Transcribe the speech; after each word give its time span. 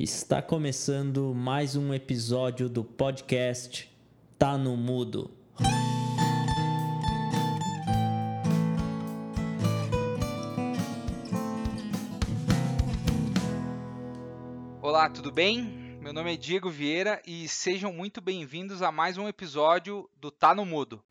Está 0.00 0.40
começando 0.40 1.34
mais 1.34 1.74
um 1.74 1.92
episódio 1.92 2.68
do 2.68 2.84
podcast 2.84 3.92
Tá 4.38 4.56
no 4.56 4.76
Mudo. 4.76 5.28
Olá, 14.80 15.10
tudo 15.10 15.32
bem? 15.32 15.98
Meu 16.00 16.12
nome 16.12 16.32
é 16.32 16.36
Diego 16.36 16.70
Vieira 16.70 17.20
e 17.26 17.48
sejam 17.48 17.92
muito 17.92 18.20
bem-vindos 18.20 18.82
a 18.82 18.92
mais 18.92 19.18
um 19.18 19.26
episódio 19.26 20.08
do 20.20 20.30
Tá 20.30 20.54
no 20.54 20.64
Mudo. 20.64 21.02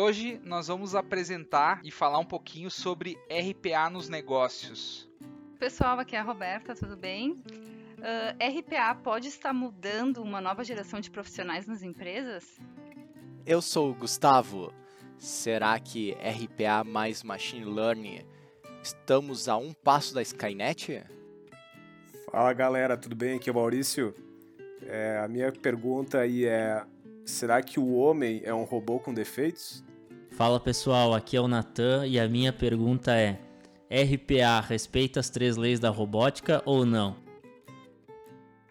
Hoje 0.00 0.40
nós 0.44 0.68
vamos 0.68 0.94
apresentar 0.94 1.80
e 1.84 1.90
falar 1.90 2.18
um 2.18 2.24
pouquinho 2.24 2.70
sobre 2.70 3.18
RPA 3.28 3.90
nos 3.90 4.08
negócios. 4.08 5.08
Pessoal, 5.58 5.98
aqui 5.98 6.16
é 6.16 6.20
a 6.20 6.22
Roberta, 6.22 6.74
tudo 6.74 6.96
bem? 6.96 7.32
Uh, 7.32 8.58
RPA 8.58 8.94
pode 8.94 9.28
estar 9.28 9.52
mudando 9.52 10.22
uma 10.22 10.40
nova 10.40 10.64
geração 10.64 11.00
de 11.00 11.10
profissionais 11.10 11.66
nas 11.66 11.82
empresas? 11.82 12.58
Eu 13.44 13.60
sou 13.60 13.90
o 13.90 13.94
Gustavo. 13.94 14.72
Será 15.18 15.78
que 15.78 16.12
RPA 16.14 16.82
mais 16.82 17.22
Machine 17.22 17.66
Learning 17.66 18.24
estamos 18.82 19.50
a 19.50 19.58
um 19.58 19.74
passo 19.74 20.14
da 20.14 20.22
Skynet? 20.22 21.04
Fala 22.32 22.54
galera, 22.54 22.96
tudo 22.96 23.14
bem? 23.14 23.36
Aqui 23.36 23.50
é 23.50 23.52
o 23.52 23.56
Maurício. 23.56 24.14
É, 24.82 25.20
a 25.22 25.28
minha 25.28 25.52
pergunta 25.52 26.20
aí 26.20 26.46
é: 26.46 26.82
será 27.26 27.60
que 27.60 27.78
o 27.78 27.92
homem 27.92 28.40
é 28.44 28.54
um 28.54 28.64
robô 28.64 28.98
com 28.98 29.12
defeitos? 29.12 29.84
Fala 30.40 30.58
pessoal, 30.58 31.12
aqui 31.12 31.36
é 31.36 31.40
o 31.42 31.46
Natan 31.46 32.06
e 32.06 32.18
a 32.18 32.26
minha 32.26 32.50
pergunta 32.50 33.14
é: 33.14 33.38
RPA 33.90 34.58
respeita 34.66 35.20
as 35.20 35.28
três 35.28 35.58
leis 35.58 35.78
da 35.78 35.90
robótica 35.90 36.62
ou 36.64 36.86
não? 36.86 37.14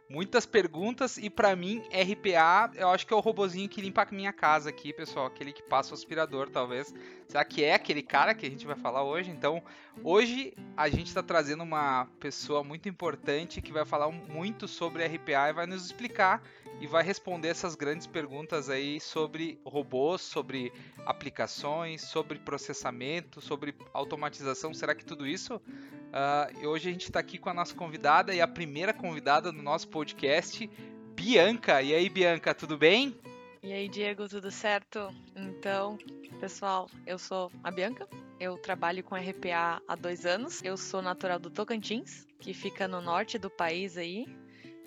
Muitas 0.09 0.47
perguntas 0.47 1.17
e 1.17 1.30
para 1.30 1.55
mim 1.55 1.83
RPA, 1.91 2.71
eu 2.73 2.89
acho 2.89 3.05
que 3.05 3.13
é 3.13 3.16
o 3.16 3.19
robozinho 3.19 3.69
que 3.69 3.81
limpa 3.81 4.02
a 4.02 4.08
minha 4.11 4.33
casa 4.33 4.71
aqui, 4.71 4.91
pessoal, 4.91 5.27
aquele 5.27 5.53
que 5.53 5.61
passa 5.61 5.91
o 5.91 5.93
aspirador, 5.93 6.49
talvez. 6.49 6.91
Será 7.27 7.45
que 7.45 7.63
é 7.63 7.75
aquele 7.75 8.02
cara 8.02 8.33
que 8.33 8.47
a 8.47 8.49
gente 8.49 8.65
vai 8.65 8.75
falar 8.75 9.03
hoje? 9.03 9.30
Então, 9.30 9.61
hoje 10.03 10.53
a 10.75 10.89
gente 10.89 11.08
está 11.08 11.22
trazendo 11.22 11.64
uma 11.64 12.08
pessoa 12.19 12.64
muito 12.64 12.88
importante 12.88 13.61
que 13.61 13.72
vai 13.72 13.86
falar 13.86 14.09
muito 14.11 14.67
sobre 14.67 15.05
RPA 15.05 15.50
e 15.50 15.53
vai 15.53 15.66
nos 15.66 15.86
explicar 15.86 16.42
e 16.80 16.88
vai 16.88 17.03
responder 17.03 17.50
essas 17.50 17.75
grandes 17.75 18.08
perguntas 18.08 18.70
aí 18.70 19.00
sobre 19.00 19.59
robôs, 19.66 20.22
sobre 20.22 20.72
aplicações, 21.05 22.02
sobre 22.02 22.39
processamento, 22.39 23.42
sobre 23.42 23.75
automatização. 23.94 24.73
Será 24.73 24.95
que 24.95 25.03
tudo 25.03 25.27
isso? 25.27 25.55
Uh, 25.55 26.67
hoje 26.67 26.89
a 26.89 26.92
gente 26.92 27.03
está 27.03 27.20
aqui 27.20 27.38
com 27.38 27.50
a 27.50 27.53
nossa 27.53 27.75
convidada 27.75 28.33
e 28.33 28.42
a 28.42 28.47
primeira 28.47 28.94
convidada 28.94 29.52
do 29.52 29.61
nosso 29.61 29.89
podcast, 29.89 30.70
Bianca. 31.14 31.81
E 31.81 31.94
aí, 31.94 32.09
Bianca, 32.09 32.53
tudo 32.55 32.77
bem? 32.77 33.16
E 33.61 33.73
aí, 33.73 33.89
Diego, 33.89 34.30
tudo 34.30 34.50
certo? 34.50 35.14
Então, 35.36 35.97
pessoal, 36.39 36.89
eu 37.05 37.20
sou 37.20 37.52
a 37.61 37.70
Bianca. 37.70 38.08
Eu 38.39 38.57
trabalho 38.57 39.03
com 39.03 39.15
RPA 39.15 39.81
há 39.85 39.95
dois 39.95 40.25
anos. 40.25 40.63
Eu 40.63 40.77
sou 40.77 41.01
natural 41.01 41.37
do 41.37 41.49
Tocantins, 41.49 42.25
que 42.39 42.53
fica 42.53 42.87
no 42.87 43.01
norte 43.01 43.37
do 43.37 43.49
país 43.49 43.97
aí. 43.97 44.25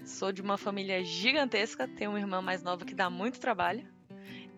Sou 0.06 0.33
de 0.33 0.41
uma 0.41 0.56
família 0.56 1.05
gigantesca, 1.05 1.86
tenho 1.86 2.12
uma 2.12 2.19
irmã 2.19 2.41
mais 2.41 2.62
nova 2.62 2.84
que 2.86 2.94
dá 2.94 3.11
muito 3.11 3.39
trabalho. 3.39 3.86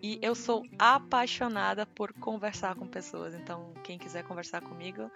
E 0.01 0.19
eu 0.23 0.35
sou 0.35 0.65
apaixonada 0.79 1.85
por 1.85 2.13
conversar 2.13 2.77
com 2.77 2.87
pessoas. 2.87 3.35
Então, 3.35 3.75
quem 3.83 3.99
quiser 3.99 4.23
conversar 4.23 4.63
comigo, 4.63 5.11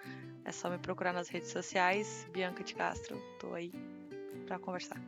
é 0.44 0.50
só 0.50 0.68
me 0.68 0.78
procurar 0.78 1.12
nas 1.12 1.28
redes 1.28 1.50
sociais. 1.50 2.26
Bianca 2.32 2.64
de 2.64 2.74
Castro, 2.74 3.16
tô 3.38 3.54
aí 3.54 3.72
para 4.44 4.58
conversar. 4.58 5.00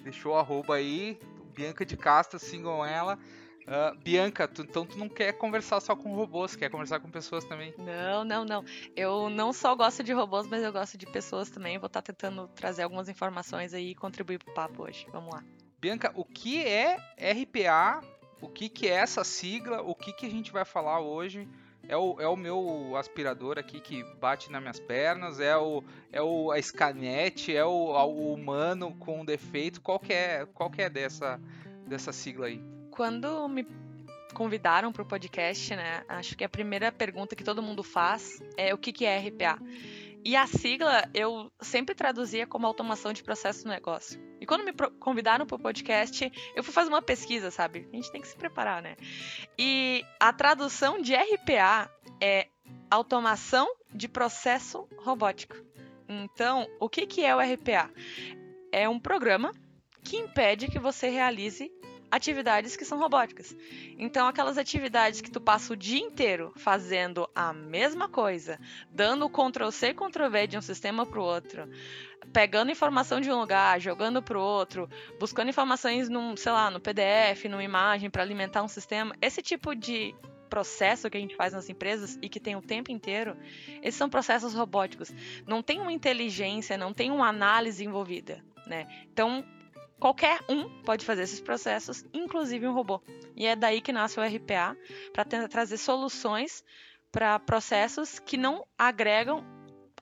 Deixou 0.00 0.32
o 0.32 0.36
arroba 0.36 0.74
aí, 0.74 1.16
Bianca 1.54 1.86
de 1.86 1.96
Castro, 1.96 2.40
sigam 2.40 2.84
ela. 2.84 3.18
Uh, 3.62 3.96
Bianca, 3.98 4.48
tu, 4.48 4.62
então 4.62 4.84
tu 4.84 4.98
não 4.98 5.08
quer 5.08 5.32
conversar 5.32 5.80
só 5.80 5.94
com 5.94 6.14
robôs, 6.14 6.56
quer 6.56 6.68
conversar 6.68 6.98
com 7.00 7.10
pessoas 7.10 7.44
também? 7.44 7.72
Não, 7.78 8.24
não, 8.24 8.44
não. 8.44 8.64
Eu 8.96 9.30
não 9.30 9.52
só 9.52 9.74
gosto 9.74 10.02
de 10.02 10.12
robôs, 10.12 10.46
mas 10.46 10.62
eu 10.62 10.72
gosto 10.72 10.98
de 10.98 11.06
pessoas 11.06 11.48
também. 11.48 11.78
Vou 11.78 11.86
estar 11.86 12.02
tá 12.02 12.12
tentando 12.12 12.48
trazer 12.48 12.82
algumas 12.82 13.08
informações 13.08 13.72
aí 13.72 13.90
e 13.90 13.94
contribuir 13.94 14.38
pro 14.38 14.52
papo 14.52 14.82
hoje. 14.82 15.06
Vamos 15.12 15.32
lá. 15.32 15.44
Bianca, 15.80 16.12
o 16.14 16.24
que 16.24 16.64
é 16.64 16.96
RPA? 17.18 18.02
O 18.40 18.48
que, 18.48 18.68
que 18.68 18.88
é 18.88 18.94
essa 18.94 19.22
sigla? 19.22 19.82
O 19.82 19.94
que, 19.94 20.12
que 20.12 20.26
a 20.26 20.30
gente 20.30 20.50
vai 20.50 20.64
falar 20.64 21.00
hoje? 21.00 21.48
É 21.88 21.96
o, 21.96 22.20
é 22.20 22.28
o 22.28 22.36
meu 22.36 22.96
aspirador 22.96 23.58
aqui 23.58 23.80
que 23.80 24.04
bate 24.20 24.50
nas 24.50 24.60
minhas 24.60 24.80
pernas? 24.80 25.40
É 25.40 25.56
o, 25.56 25.82
é 26.12 26.22
o 26.22 26.50
a 26.50 26.60
Scanet? 26.60 27.54
É 27.54 27.64
o, 27.64 27.70
o 27.70 28.32
humano 28.32 28.94
com 28.96 29.24
defeito? 29.24 29.80
Qual 29.80 29.98
que 29.98 30.12
é, 30.12 30.46
qual 30.46 30.70
que 30.70 30.82
é 30.82 30.90
dessa, 30.90 31.40
dessa 31.86 32.12
sigla 32.12 32.46
aí? 32.46 32.71
Quando 32.92 33.48
me 33.48 33.66
convidaram 34.34 34.92
para 34.92 35.02
o 35.02 35.06
podcast, 35.06 35.74
né? 35.74 36.04
Acho 36.08 36.36
que 36.36 36.44
a 36.44 36.48
primeira 36.48 36.92
pergunta 36.92 37.34
que 37.34 37.44
todo 37.44 37.62
mundo 37.62 37.82
faz 37.82 38.42
é 38.56 38.72
o 38.74 38.78
que, 38.78 38.92
que 38.92 39.04
é 39.04 39.18
RPA. 39.18 39.58
E 40.24 40.36
a 40.36 40.46
sigla 40.46 41.08
eu 41.12 41.50
sempre 41.60 41.94
traduzia 41.94 42.46
como 42.46 42.66
automação 42.66 43.12
de 43.12 43.22
processo 43.22 43.66
no 43.66 43.72
negócio. 43.72 44.20
E 44.40 44.46
quando 44.46 44.64
me 44.64 44.72
convidaram 45.00 45.46
para 45.46 45.56
o 45.56 45.58
podcast, 45.58 46.30
eu 46.54 46.62
fui 46.62 46.72
fazer 46.72 46.90
uma 46.90 47.02
pesquisa, 47.02 47.50
sabe? 47.50 47.88
A 47.92 47.96
gente 47.96 48.12
tem 48.12 48.20
que 48.20 48.28
se 48.28 48.36
preparar, 48.36 48.80
né? 48.82 48.96
E 49.58 50.04
a 50.20 50.32
tradução 50.32 51.00
de 51.00 51.14
RPA 51.14 51.90
é 52.20 52.48
automação 52.90 53.66
de 53.92 54.06
processo 54.06 54.86
robótico. 54.98 55.56
Então, 56.08 56.68
o 56.78 56.88
que, 56.88 57.06
que 57.06 57.24
é 57.24 57.34
o 57.34 57.40
RPA? 57.40 57.90
É 58.70 58.88
um 58.88 59.00
programa 59.00 59.52
que 60.04 60.16
impede 60.16 60.68
que 60.68 60.78
você 60.78 61.08
realize 61.08 61.70
atividades 62.12 62.76
que 62.76 62.84
são 62.84 62.98
robóticas. 62.98 63.56
Então, 63.98 64.26
aquelas 64.26 64.58
atividades 64.58 65.22
que 65.22 65.30
tu 65.30 65.40
passa 65.40 65.72
o 65.72 65.76
dia 65.76 65.98
inteiro 65.98 66.52
fazendo 66.56 67.26
a 67.34 67.54
mesma 67.54 68.06
coisa, 68.06 68.60
dando 68.90 69.30
Ctrl 69.30 69.70
C, 69.70 69.94
Ctrl 69.94 70.28
V 70.28 70.46
de 70.46 70.58
um 70.58 70.60
sistema 70.60 71.06
para 71.06 71.18
o 71.18 71.24
outro, 71.24 71.66
pegando 72.30 72.70
informação 72.70 73.18
de 73.18 73.30
um 73.30 73.40
lugar, 73.40 73.80
jogando 73.80 74.22
para 74.22 74.38
o 74.38 74.42
outro, 74.42 74.90
buscando 75.18 75.48
informações 75.48 76.10
num, 76.10 76.36
sei 76.36 76.52
lá, 76.52 76.70
no 76.70 76.80
PDF, 76.80 77.46
numa 77.48 77.64
imagem 77.64 78.10
para 78.10 78.22
alimentar 78.22 78.62
um 78.62 78.68
sistema, 78.68 79.16
esse 79.22 79.40
tipo 79.40 79.74
de 79.74 80.14
processo 80.50 81.08
que 81.08 81.16
a 81.16 81.20
gente 81.20 81.34
faz 81.34 81.54
nas 81.54 81.70
empresas 81.70 82.18
e 82.20 82.28
que 82.28 82.38
tem 82.38 82.54
o 82.54 82.60
tempo 82.60 82.92
inteiro, 82.92 83.34
esses 83.82 83.96
são 83.96 84.10
processos 84.10 84.52
robóticos. 84.52 85.10
Não 85.46 85.62
tem 85.62 85.80
uma 85.80 85.94
inteligência, 85.94 86.76
não 86.76 86.92
tem 86.92 87.10
uma 87.10 87.26
análise 87.26 87.82
envolvida, 87.82 88.44
né? 88.66 88.86
Então, 89.10 89.42
Qualquer 90.02 90.40
um 90.48 90.68
pode 90.82 91.06
fazer 91.06 91.22
esses 91.22 91.40
processos, 91.40 92.04
inclusive 92.12 92.66
um 92.66 92.72
robô. 92.72 93.00
E 93.36 93.46
é 93.46 93.54
daí 93.54 93.80
que 93.80 93.92
nasce 93.92 94.18
o 94.18 94.22
RPA, 94.24 94.76
para 95.12 95.24
tentar 95.24 95.46
trazer 95.46 95.76
soluções 95.76 96.64
para 97.12 97.38
processos 97.38 98.18
que 98.18 98.36
não 98.36 98.66
agregam 98.76 99.44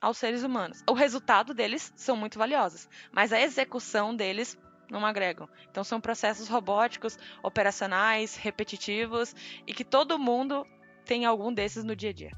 aos 0.01 0.17
seres 0.17 0.41
humanos. 0.41 0.83
O 0.89 0.93
resultado 0.93 1.53
deles 1.53 1.93
são 1.95 2.17
muito 2.17 2.39
valiosos, 2.39 2.89
mas 3.11 3.31
a 3.31 3.39
execução 3.39 4.15
deles 4.15 4.57
não 4.89 5.05
agregam. 5.05 5.47
Então 5.69 5.83
são 5.83 6.01
processos 6.01 6.47
robóticos, 6.47 7.15
operacionais, 7.43 8.35
repetitivos 8.35 9.35
e 9.67 9.71
que 9.71 9.85
todo 9.85 10.17
mundo 10.17 10.65
tem 11.05 11.25
algum 11.25 11.53
desses 11.53 11.83
no 11.83 11.95
dia 11.95 12.09
a 12.09 12.13
dia. 12.13 12.31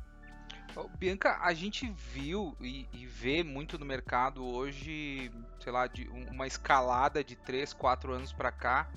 Bianca, 0.97 1.37
a 1.41 1.53
gente 1.53 1.93
viu 2.13 2.55
e, 2.59 2.87
e, 2.93 3.05
vê 3.05 3.43
muito 3.43 3.77
no 3.77 3.85
mercado 3.85 4.43
hoje, 4.43 5.31
sei 5.59 5.71
lá, 5.71 5.85
de 5.85 6.07
uma 6.31 6.47
escalada 6.47 7.23
de 7.23 7.35
3, 7.35 7.73
4 7.73 8.11
anos 8.11 8.33
para 8.33 8.51
cá, 8.51 8.89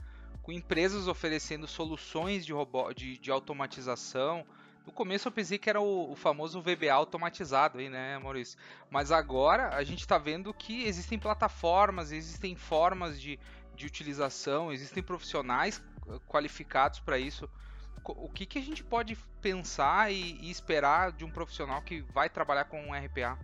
com 0.42 0.52
empresas 0.52 1.06
oferecendo 1.06 1.66
soluções 1.66 2.46
de, 2.46 2.52
robô, 2.52 2.92
de, 2.94 3.18
de, 3.18 3.30
automatização. 3.30 4.46
No 4.86 4.92
começo 4.92 5.28
eu 5.28 5.32
pensei 5.32 5.58
que 5.58 5.68
era 5.68 5.80
o, 5.80 6.12
o, 6.12 6.16
famoso 6.16 6.62
VBA 6.62 6.92
automatizado 6.92 7.78
aí, 7.78 7.90
né, 7.90 8.18
Maurício? 8.18 8.58
Mas 8.90 9.12
agora 9.12 9.76
a 9.76 9.84
gente 9.84 10.00
está 10.00 10.16
vendo 10.16 10.54
que 10.54 10.84
existem 10.84 11.18
plataformas, 11.18 12.10
existem 12.10 12.54
formas 12.54 13.20
de, 13.20 13.38
de 13.74 13.84
utilização, 13.84 14.72
existem 14.72 15.02
profissionais 15.02 15.82
qualificados 16.26 17.00
para 17.00 17.18
isso 17.18 17.50
o 18.12 18.28
que, 18.28 18.46
que 18.46 18.58
a 18.58 18.62
gente 18.62 18.82
pode 18.82 19.16
pensar 19.40 20.12
e, 20.12 20.38
e 20.40 20.50
esperar 20.50 21.12
de 21.12 21.24
um 21.24 21.30
profissional 21.30 21.82
que 21.82 22.00
vai 22.12 22.28
trabalhar 22.28 22.64
com 22.64 22.80
um 22.80 22.92
RPA? 22.92 23.38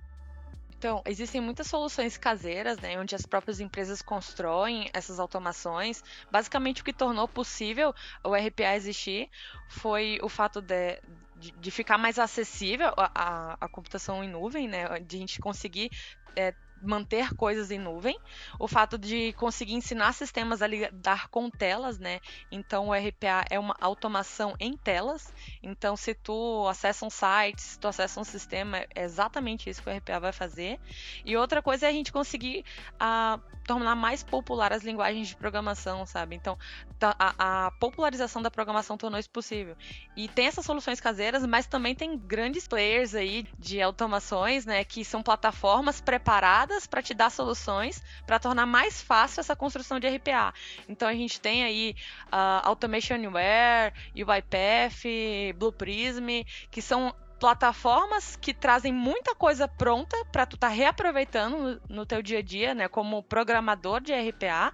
Então, 0.82 1.00
existem 1.06 1.40
muitas 1.40 1.68
soluções 1.68 2.18
caseiras, 2.18 2.76
né, 2.80 2.98
onde 2.98 3.14
as 3.14 3.24
próprias 3.24 3.60
empresas 3.60 4.02
constroem 4.02 4.90
essas 4.92 5.20
automações. 5.20 6.02
Basicamente, 6.28 6.82
o 6.82 6.84
que 6.84 6.92
tornou 6.92 7.28
possível 7.28 7.94
o 8.24 8.34
RPA 8.34 8.74
existir 8.74 9.30
foi 9.68 10.18
o 10.20 10.28
fato 10.28 10.60
de, 10.60 11.00
de, 11.36 11.52
de 11.52 11.70
ficar 11.70 11.98
mais 11.98 12.18
acessível 12.18 12.88
a, 12.96 13.12
a, 13.14 13.56
a, 13.60 13.68
computação 13.68 14.24
em 14.24 14.28
nuvem, 14.28 14.66
né, 14.66 14.98
de 14.98 15.14
a 15.14 15.18
gente 15.20 15.38
conseguir 15.38 15.88
é, 16.34 16.52
manter 16.82 17.34
coisas 17.34 17.70
em 17.70 17.78
nuvem, 17.78 18.18
o 18.58 18.66
fato 18.66 18.98
de 18.98 19.32
conseguir 19.34 19.74
ensinar 19.74 20.12
sistemas 20.12 20.62
a 20.62 20.66
lidar 20.66 21.28
com 21.28 21.48
telas, 21.48 21.98
né? 21.98 22.20
Então 22.50 22.88
o 22.88 22.92
RPA 22.92 23.44
é 23.50 23.58
uma 23.58 23.76
automação 23.80 24.54
em 24.58 24.76
telas. 24.76 25.32
Então 25.62 25.96
se 25.96 26.14
tu 26.14 26.66
acessa 26.68 27.04
um 27.06 27.10
site, 27.10 27.60
se 27.60 27.78
tu 27.78 27.88
acessa 27.88 28.20
um 28.20 28.24
sistema, 28.24 28.78
é 28.94 29.04
exatamente 29.04 29.70
isso 29.70 29.82
que 29.82 29.88
o 29.88 29.96
RPA 29.96 30.18
vai 30.18 30.32
fazer. 30.32 30.80
E 31.24 31.36
outra 31.36 31.62
coisa 31.62 31.86
é 31.86 31.88
a 31.88 31.92
gente 31.92 32.12
conseguir 32.12 32.64
a, 32.98 33.38
tornar 33.64 33.94
mais 33.94 34.22
popular 34.22 34.72
as 34.72 34.82
linguagens 34.82 35.28
de 35.28 35.36
programação, 35.36 36.04
sabe? 36.06 36.36
Então 36.36 36.58
tá, 36.98 37.14
a, 37.18 37.66
a 37.66 37.70
popularização 37.72 38.42
da 38.42 38.50
programação 38.50 38.96
tornou 38.96 39.18
isso 39.18 39.30
possível. 39.30 39.76
E 40.16 40.28
tem 40.28 40.46
essas 40.46 40.64
soluções 40.64 41.00
caseiras, 41.00 41.44
mas 41.46 41.66
também 41.66 41.94
tem 41.94 42.18
grandes 42.18 42.66
players 42.66 43.14
aí 43.14 43.46
de 43.58 43.80
automações, 43.80 44.66
né? 44.66 44.84
Que 44.84 45.04
são 45.04 45.22
plataformas 45.22 46.00
preparadas 46.00 46.71
para 46.86 47.02
te 47.02 47.14
dar 47.14 47.30
soluções 47.30 48.02
para 48.26 48.38
tornar 48.38 48.66
mais 48.66 49.00
fácil 49.00 49.40
essa 49.40 49.54
construção 49.54 49.98
de 49.98 50.08
RPA. 50.08 50.52
Então 50.88 51.08
a 51.08 51.12
gente 51.12 51.40
tem 51.40 51.64
aí 51.64 51.96
uh, 52.26 52.66
Automation 52.66 53.14
Anywhere, 53.14 53.94
UiPath, 54.14 55.56
Blue 55.56 55.72
Prism, 55.72 56.28
que 56.70 56.82
são 56.82 57.14
plataformas 57.38 58.36
que 58.36 58.54
trazem 58.54 58.92
muita 58.92 59.34
coisa 59.34 59.66
pronta 59.66 60.16
para 60.26 60.46
tu 60.46 60.54
estar 60.54 60.68
tá 60.68 60.72
reaproveitando 60.72 61.58
no, 61.58 61.96
no 61.96 62.06
teu 62.06 62.22
dia 62.22 62.38
a 62.38 62.42
dia, 62.42 62.72
né, 62.72 62.88
como 62.88 63.22
programador 63.22 64.00
de 64.00 64.12
RPA 64.12 64.72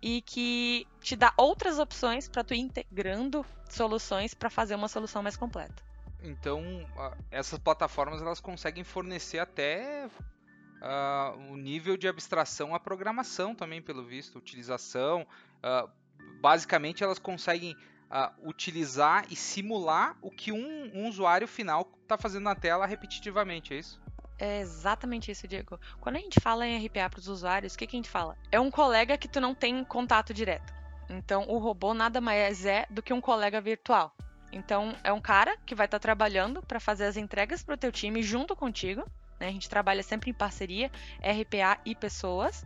e 0.00 0.22
que 0.22 0.86
te 1.00 1.16
dá 1.16 1.32
outras 1.36 1.78
opções 1.78 2.28
para 2.28 2.42
tu 2.44 2.54
ir 2.54 2.60
integrando 2.60 3.44
soluções 3.68 4.32
para 4.32 4.48
fazer 4.48 4.74
uma 4.74 4.88
solução 4.88 5.22
mais 5.22 5.36
completa. 5.36 5.82
Então, 6.22 6.62
essas 7.30 7.58
plataformas 7.58 8.20
elas 8.20 8.40
conseguem 8.40 8.82
fornecer 8.82 9.38
até 9.38 10.08
uh, 10.82 11.52
o 11.52 11.56
nível 11.56 11.96
de 11.96 12.08
abstração 12.08 12.74
à 12.74 12.80
programação 12.80 13.54
também, 13.54 13.80
pelo 13.80 14.04
visto, 14.04 14.38
utilização. 14.38 15.26
Uh, 15.58 15.88
basicamente, 16.40 17.02
elas 17.02 17.18
conseguem 17.18 17.76
uh, 18.10 18.48
utilizar 18.48 19.26
e 19.30 19.36
simular 19.36 20.16
o 20.20 20.30
que 20.30 20.52
um, 20.52 20.90
um 20.94 21.08
usuário 21.08 21.46
final 21.46 21.90
está 22.02 22.16
fazendo 22.16 22.44
na 22.44 22.54
tela 22.54 22.86
repetitivamente, 22.86 23.74
é 23.74 23.78
isso? 23.78 24.00
É 24.38 24.60
exatamente 24.60 25.32
isso, 25.32 25.48
Diego. 25.48 25.80
Quando 26.00 26.16
a 26.16 26.20
gente 26.20 26.40
fala 26.40 26.66
em 26.66 26.86
RPA 26.86 27.10
para 27.10 27.18
os 27.18 27.26
usuários, 27.26 27.74
o 27.74 27.78
que, 27.78 27.86
que 27.86 27.96
a 27.96 27.98
gente 27.98 28.08
fala? 28.08 28.36
É 28.52 28.60
um 28.60 28.70
colega 28.70 29.18
que 29.18 29.26
tu 29.26 29.40
não 29.40 29.54
tem 29.54 29.82
contato 29.84 30.32
direto. 30.32 30.72
Então, 31.10 31.44
o 31.48 31.58
robô 31.58 31.92
nada 31.92 32.20
mais 32.20 32.64
é 32.64 32.86
do 32.88 33.02
que 33.02 33.12
um 33.12 33.20
colega 33.20 33.60
virtual. 33.60 34.14
Então, 34.52 34.94
é 35.02 35.12
um 35.12 35.20
cara 35.20 35.56
que 35.66 35.74
vai 35.74 35.86
estar 35.86 35.98
tá 35.98 36.02
trabalhando 36.02 36.62
para 36.62 36.78
fazer 36.78 37.04
as 37.04 37.16
entregas 37.16 37.62
para 37.62 37.74
o 37.74 37.78
teu 37.78 37.90
time 37.90 38.22
junto 38.22 38.54
contigo. 38.54 39.04
Né? 39.38 39.48
A 39.48 39.52
gente 39.52 39.68
trabalha 39.68 40.02
sempre 40.02 40.30
em 40.30 40.34
parceria, 40.34 40.90
RPA 41.22 41.78
e 41.84 41.94
pessoas. 41.94 42.64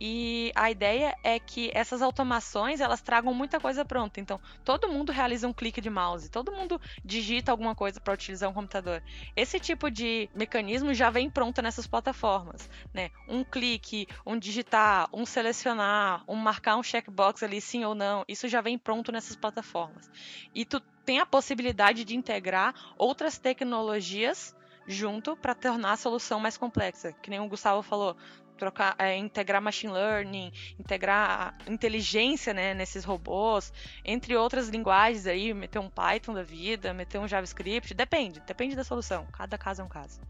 E 0.00 0.52
a 0.56 0.70
ideia 0.70 1.16
é 1.22 1.38
que 1.38 1.70
essas 1.72 2.02
automações 2.02 2.80
elas 2.80 3.00
tragam 3.00 3.32
muita 3.32 3.60
coisa 3.60 3.84
pronta. 3.84 4.20
Então, 4.20 4.40
todo 4.64 4.88
mundo 4.88 5.12
realiza 5.12 5.46
um 5.46 5.52
clique 5.52 5.80
de 5.80 5.88
mouse, 5.88 6.28
todo 6.28 6.52
mundo 6.52 6.80
digita 7.04 7.52
alguma 7.52 7.74
coisa 7.74 8.00
para 8.00 8.14
utilizar 8.14 8.50
um 8.50 8.52
computador. 8.52 9.02
Esse 9.36 9.60
tipo 9.60 9.90
de 9.90 10.28
mecanismo 10.34 10.92
já 10.92 11.10
vem 11.10 11.30
pronto 11.30 11.62
nessas 11.62 11.86
plataformas, 11.86 12.68
né? 12.92 13.10
Um 13.28 13.44
clique, 13.44 14.06
um 14.26 14.36
digitar, 14.36 15.08
um 15.12 15.24
selecionar, 15.24 16.24
um 16.26 16.34
marcar 16.34 16.76
um 16.76 16.82
checkbox 16.82 17.42
ali 17.42 17.60
sim 17.60 17.84
ou 17.84 17.94
não, 17.94 18.24
isso 18.26 18.48
já 18.48 18.60
vem 18.60 18.76
pronto 18.76 19.12
nessas 19.12 19.36
plataformas. 19.36 20.10
E 20.52 20.64
tu 20.64 20.80
tem 21.04 21.20
a 21.20 21.26
possibilidade 21.26 22.04
de 22.04 22.16
integrar 22.16 22.74
outras 22.98 23.38
tecnologias 23.38 24.54
junto 24.86 25.36
para 25.36 25.54
tornar 25.54 25.92
a 25.92 25.96
solução 25.96 26.40
mais 26.40 26.56
complexa. 26.56 27.12
Que 27.12 27.30
nem 27.30 27.40
o 27.40 27.48
Gustavo 27.48 27.82
falou, 27.82 28.16
trocar, 28.56 28.94
é, 28.98 29.16
integrar 29.16 29.60
machine 29.60 29.92
learning, 29.92 30.52
integrar 30.78 31.56
inteligência 31.68 32.54
né, 32.54 32.74
nesses 32.74 33.04
robôs, 33.04 33.72
entre 34.04 34.36
outras 34.36 34.68
linguagens 34.68 35.26
aí, 35.26 35.52
meter 35.52 35.78
um 35.78 35.90
Python 35.90 36.34
da 36.34 36.42
vida, 36.42 36.92
meter 36.94 37.18
um 37.18 37.28
JavaScript, 37.28 37.94
depende, 37.94 38.40
depende 38.46 38.76
da 38.76 38.84
solução. 38.84 39.26
Cada 39.32 39.58
caso 39.58 39.82
é 39.82 39.84
um 39.84 39.88
caso. 39.88 40.20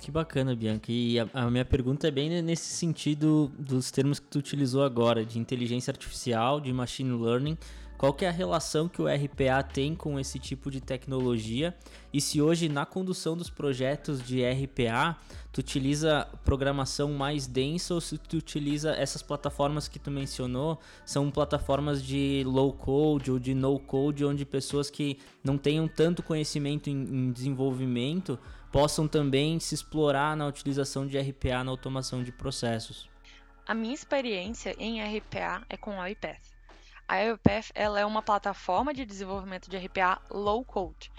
Que 0.00 0.10
bacana, 0.10 0.54
Bianca. 0.54 0.92
E 0.92 1.18
a, 1.18 1.26
a, 1.32 1.50
minha 1.50 1.64
pergunta 1.64 2.06
é 2.06 2.10
bem 2.10 2.42
nesse 2.42 2.74
sentido 2.74 3.50
dos 3.58 3.90
termos 3.90 4.18
que 4.20 4.26
tu 4.26 4.38
utilizou 4.38 4.82
agora, 4.84 5.24
de 5.24 5.38
inteligência 5.38 5.90
artificial, 5.90 6.60
de 6.60 6.70
machine 6.72 7.10
learning. 7.10 7.56
Qual 8.04 8.12
que 8.12 8.26
é 8.26 8.28
a 8.28 8.32
relação 8.32 8.86
que 8.86 9.00
o 9.00 9.06
RPA 9.06 9.62
tem 9.62 9.94
com 9.94 10.20
esse 10.20 10.38
tipo 10.38 10.70
de 10.70 10.78
tecnologia? 10.78 11.74
E 12.12 12.20
se 12.20 12.42
hoje 12.42 12.68
na 12.68 12.84
condução 12.84 13.34
dos 13.34 13.48
projetos 13.48 14.22
de 14.22 14.44
RPA 14.44 15.16
tu 15.50 15.60
utiliza 15.60 16.28
programação 16.44 17.14
mais 17.14 17.46
densa 17.46 17.94
ou 17.94 18.02
se 18.02 18.18
tu 18.18 18.36
utiliza 18.36 18.94
essas 18.94 19.22
plataformas 19.22 19.88
que 19.88 19.98
tu 19.98 20.10
mencionou, 20.10 20.78
são 21.06 21.30
plataformas 21.30 22.04
de 22.04 22.42
low 22.46 22.74
code 22.74 23.30
ou 23.30 23.38
de 23.38 23.54
no 23.54 23.78
code, 23.78 24.22
onde 24.22 24.44
pessoas 24.44 24.90
que 24.90 25.18
não 25.42 25.56
tenham 25.56 25.88
tanto 25.88 26.22
conhecimento 26.22 26.90
em, 26.90 27.04
em 27.04 27.32
desenvolvimento 27.32 28.38
possam 28.70 29.08
também 29.08 29.58
se 29.58 29.74
explorar 29.74 30.36
na 30.36 30.46
utilização 30.46 31.06
de 31.06 31.18
RPA 31.18 31.64
na 31.64 31.70
automação 31.70 32.22
de 32.22 32.32
processos. 32.32 33.08
A 33.66 33.72
minha 33.72 33.94
experiência 33.94 34.76
em 34.78 35.00
RPA 35.00 35.64
é 35.70 35.76
com 35.78 35.98
a 35.98 36.10
iPath. 36.10 36.53
A 37.08 37.16
UiPath 37.16 37.70
ela 37.74 38.00
é 38.00 38.06
uma 38.06 38.22
plataforma 38.22 38.94
de 38.94 39.04
desenvolvimento 39.04 39.68
de 39.68 39.76
RPA 39.76 40.20
low 40.30 40.64
code. 40.64 41.10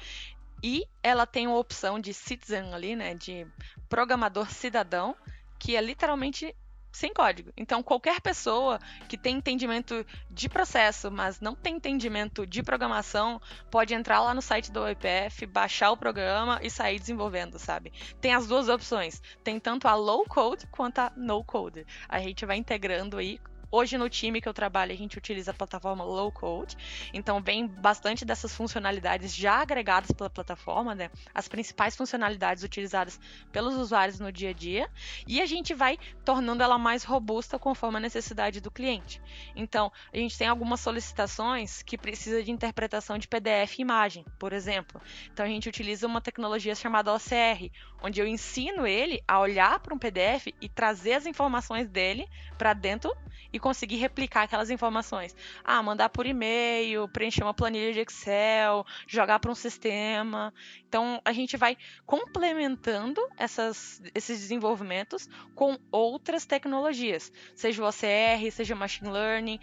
E 0.64 0.88
ela 1.04 1.26
tem 1.28 1.48
uma 1.48 1.58
opção 1.58 2.00
de 2.00 2.14
citizen 2.14 2.74
ali, 2.74 2.96
né, 2.96 3.14
de 3.14 3.46
programador 3.88 4.50
cidadão, 4.50 5.16
que 5.60 5.76
é 5.76 5.82
literalmente 5.82 6.56
sem 6.96 7.14
código. 7.14 7.52
Então, 7.58 7.84
qualquer 7.84 8.22
pessoa 8.22 8.80
que 9.10 9.18
tem 9.18 9.36
entendimento 9.36 10.06
de 10.32 10.48
processo, 10.48 11.12
mas 11.12 11.42
não 11.42 11.54
tem 11.54 11.76
entendimento 11.76 12.48
de 12.48 12.64
programação, 12.64 13.42
pode 13.70 13.94
entrar 13.94 14.22
lá 14.22 14.34
no 14.34 14.42
site 14.42 14.72
do 14.72 14.80
OIPF, 14.80 15.46
baixar 15.46 15.92
o 15.92 15.98
programa 15.98 16.60
e 16.64 16.70
sair 16.70 16.98
desenvolvendo, 16.98 17.60
sabe? 17.60 17.92
Tem 18.22 18.34
as 18.34 18.48
duas 18.48 18.70
opções. 18.70 19.22
Tem 19.44 19.60
tanto 19.60 19.90
a 19.90 19.96
low 19.96 20.24
code 20.24 20.66
quanto 20.68 21.00
a 21.00 21.12
no 21.18 21.44
code. 21.44 21.86
A 22.08 22.20
gente 22.20 22.46
vai 22.46 22.56
integrando 22.56 23.18
aí 23.18 23.40
Hoje 23.78 23.98
no 23.98 24.10
time 24.10 24.40
que 24.40 24.48
eu 24.48 24.54
trabalho 24.54 24.94
a 24.94 24.96
gente 24.96 25.18
utiliza 25.18 25.52
a 25.52 25.54
plataforma 25.54 26.02
Low 26.02 26.32
Code, 26.32 26.78
então 27.14 27.42
vem 27.42 27.68
bastante 27.68 28.24
dessas 28.24 28.56
funcionalidades 28.56 29.36
já 29.36 29.56
agregadas 29.56 30.12
pela 30.12 30.30
plataforma, 30.30 30.96
né? 30.96 31.12
As 31.34 31.50
principais 31.50 31.94
funcionalidades 31.94 32.64
utilizadas 32.64 33.20
pelos 33.52 33.76
usuários 33.76 34.18
no 34.18 34.32
dia 34.32 34.52
a 34.52 34.54
dia, 34.54 34.90
e 35.28 35.42
a 35.42 35.46
gente 35.46 35.74
vai 35.74 35.98
tornando 36.24 36.64
ela 36.64 36.78
mais 36.78 37.04
robusta 37.04 37.60
conforme 37.60 37.98
a 37.98 38.00
necessidade 38.00 38.62
do 38.62 38.72
cliente. 38.72 39.22
Então, 39.54 39.92
a 40.14 40.16
gente 40.16 40.38
tem 40.38 40.48
algumas 40.48 40.80
solicitações 40.80 41.84
que 41.84 41.98
precisa 41.98 42.42
de 42.42 42.52
interpretação 42.52 43.18
de 43.18 43.28
PDF 43.28 43.78
e 43.78 43.82
imagem, 43.82 44.24
por 44.40 44.54
exemplo. 44.54 45.02
Então 45.34 45.46
a 45.46 45.50
gente 45.50 45.68
utiliza 45.68 46.08
uma 46.08 46.22
tecnologia 46.22 46.76
chamada 46.76 47.14
OCR, 47.14 47.70
onde 48.02 48.22
eu 48.22 48.26
ensino 48.26 48.88
ele 48.88 49.22
a 49.28 49.38
olhar 49.38 49.82
para 49.82 49.94
um 49.94 50.00
PDF 50.00 50.48
e 50.62 50.70
trazer 50.70 51.16
as 51.16 51.26
informações 51.26 51.90
dele 51.90 52.26
para 52.58 52.72
dentro 52.72 53.14
e 53.52 53.60
conseguir 53.66 53.96
replicar 53.96 54.44
aquelas 54.44 54.70
informações. 54.70 55.36
Ah, 55.64 55.82
mandar 55.82 56.10
por 56.10 56.28
e-mail, 56.28 57.08
preencher 57.08 57.42
uma 57.42 57.52
planilha 57.52 57.92
de 57.92 58.00
Excel, 58.00 58.86
jogar 59.08 59.40
para 59.40 59.50
um 59.50 59.56
sistema. 59.56 60.54
Então, 60.88 61.20
a 61.26 61.34
gente 61.34 61.58
vai 61.58 61.76
complementando 62.06 63.20
essas, 63.36 64.04
esses 64.14 64.40
desenvolvimentos 64.40 65.28
com 65.56 65.80
outras 65.92 66.46
tecnologias, 66.46 67.34
seja 67.56 67.82
o 67.82 67.88
OCR, 67.88 68.52
seja 68.52 68.76
o 68.76 68.78
Machine 68.78 69.10
Learning, 69.10 69.60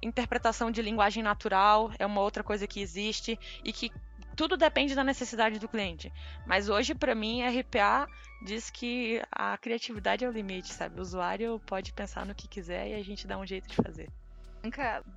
interpretação 0.00 0.70
de 0.70 0.80
linguagem 0.80 1.22
natural 1.22 1.90
é 1.98 2.06
uma 2.06 2.20
outra 2.20 2.44
coisa 2.44 2.68
que 2.68 2.80
existe 2.80 3.36
e 3.64 3.72
que 3.72 3.90
tudo 4.34 4.56
depende 4.56 4.94
da 4.94 5.04
necessidade 5.04 5.58
do 5.58 5.68
cliente. 5.68 6.12
Mas 6.46 6.68
hoje, 6.68 6.94
para 6.94 7.14
mim, 7.14 7.42
RPA 7.42 8.06
diz 8.44 8.70
que 8.70 9.22
a 9.30 9.56
criatividade 9.56 10.24
é 10.24 10.28
o 10.28 10.32
limite, 10.32 10.72
sabe? 10.72 10.98
O 10.98 11.02
usuário 11.02 11.60
pode 11.66 11.92
pensar 11.92 12.26
no 12.26 12.34
que 12.34 12.48
quiser 12.48 12.88
e 12.88 12.94
a 12.94 13.02
gente 13.02 13.26
dá 13.26 13.38
um 13.38 13.46
jeito 13.46 13.68
de 13.68 13.76
fazer. 13.76 14.08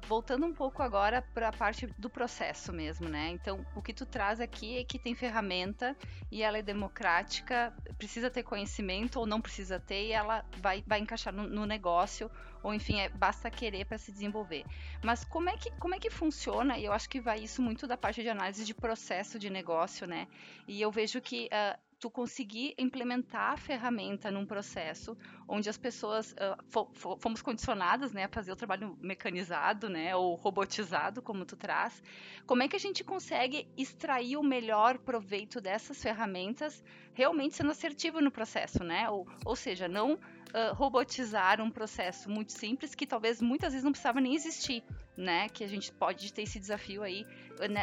Voltando 0.07 0.45
um 0.45 0.53
pouco 0.53 0.83
agora 0.83 1.21
para 1.21 1.49
a 1.49 1.53
parte 1.53 1.87
do 1.97 2.09
processo 2.09 2.73
mesmo, 2.73 3.07
né? 3.07 3.29
Então, 3.29 3.65
o 3.75 3.81
que 3.81 3.93
tu 3.93 4.05
traz 4.05 4.41
aqui 4.41 4.77
é 4.77 4.83
que 4.83 4.99
tem 4.99 5.15
ferramenta 5.15 5.95
e 6.31 6.43
ela 6.43 6.57
é 6.57 6.61
democrática, 6.61 7.73
precisa 7.97 8.29
ter 8.29 8.43
conhecimento 8.43 9.19
ou 9.19 9.25
não 9.25 9.39
precisa 9.39 9.79
ter 9.79 10.07
e 10.07 10.11
ela 10.11 10.45
vai, 10.61 10.83
vai 10.85 10.99
encaixar 10.99 11.33
no, 11.33 11.47
no 11.47 11.65
negócio 11.65 12.29
ou 12.63 12.73
enfim, 12.73 12.99
é, 12.99 13.09
basta 13.09 13.49
querer 13.49 13.85
para 13.85 13.97
se 13.97 14.11
desenvolver. 14.11 14.65
Mas 15.03 15.23
como 15.23 15.49
é, 15.49 15.55
que, 15.55 15.71
como 15.71 15.95
é 15.95 15.99
que 15.99 16.09
funciona? 16.09 16.77
E 16.77 16.85
eu 16.85 16.91
acho 16.91 17.09
que 17.09 17.21
vai 17.21 17.39
isso 17.39 17.61
muito 17.61 17.87
da 17.87 17.95
parte 17.95 18.21
de 18.21 18.29
análise 18.29 18.65
de 18.65 18.73
processo 18.73 19.39
de 19.39 19.49
negócio, 19.49 20.05
né? 20.05 20.27
E 20.67 20.81
eu 20.81 20.91
vejo 20.91 21.21
que 21.21 21.45
uh, 21.45 21.86
tu 21.99 22.09
conseguir 22.09 22.75
implementar 22.77 23.53
a 23.53 23.57
ferramenta 23.57 24.29
num 24.29 24.45
processo 24.45 25.17
onde 25.47 25.69
as 25.69 25.77
pessoas 25.77 26.33
uh, 26.33 27.17
fomos 27.19 27.41
condicionadas 27.41 28.13
né, 28.13 28.25
a 28.25 28.29
fazer 28.29 28.51
o 28.51 28.55
trabalho 28.55 28.97
mecanizado 29.01 29.89
né, 29.89 30.15
ou 30.15 30.35
robotizado, 30.35 31.21
como 31.21 31.45
tu 31.45 31.55
traz, 31.55 32.01
como 32.45 32.61
é 32.61 32.67
que 32.67 32.75
a 32.75 32.79
gente 32.79 33.03
consegue 33.03 33.67
extrair 33.75 34.37
o 34.37 34.43
melhor 34.43 34.99
proveito 34.99 35.59
dessas 35.59 36.01
ferramentas 36.01 36.83
realmente 37.13 37.55
sendo 37.55 37.71
assertivo 37.71 38.21
no 38.21 38.29
processo, 38.29 38.83
né? 38.83 39.09
Ou, 39.09 39.27
ou 39.43 39.55
seja, 39.55 39.87
não 39.87 40.13
uh, 40.13 40.73
robotizar 40.75 41.59
um 41.59 41.71
processo 41.71 42.29
muito 42.29 42.51
simples 42.51 42.93
que 42.93 43.07
talvez 43.07 43.41
muitas 43.41 43.73
vezes 43.73 43.83
não 43.83 43.91
precisava 43.91 44.21
nem 44.21 44.35
existir, 44.35 44.83
né? 45.17 45.49
Que 45.49 45.63
a 45.63 45.67
gente 45.67 45.91
pode 45.91 46.31
ter 46.31 46.43
esse 46.43 46.59
desafio 46.59 47.01
aí 47.01 47.25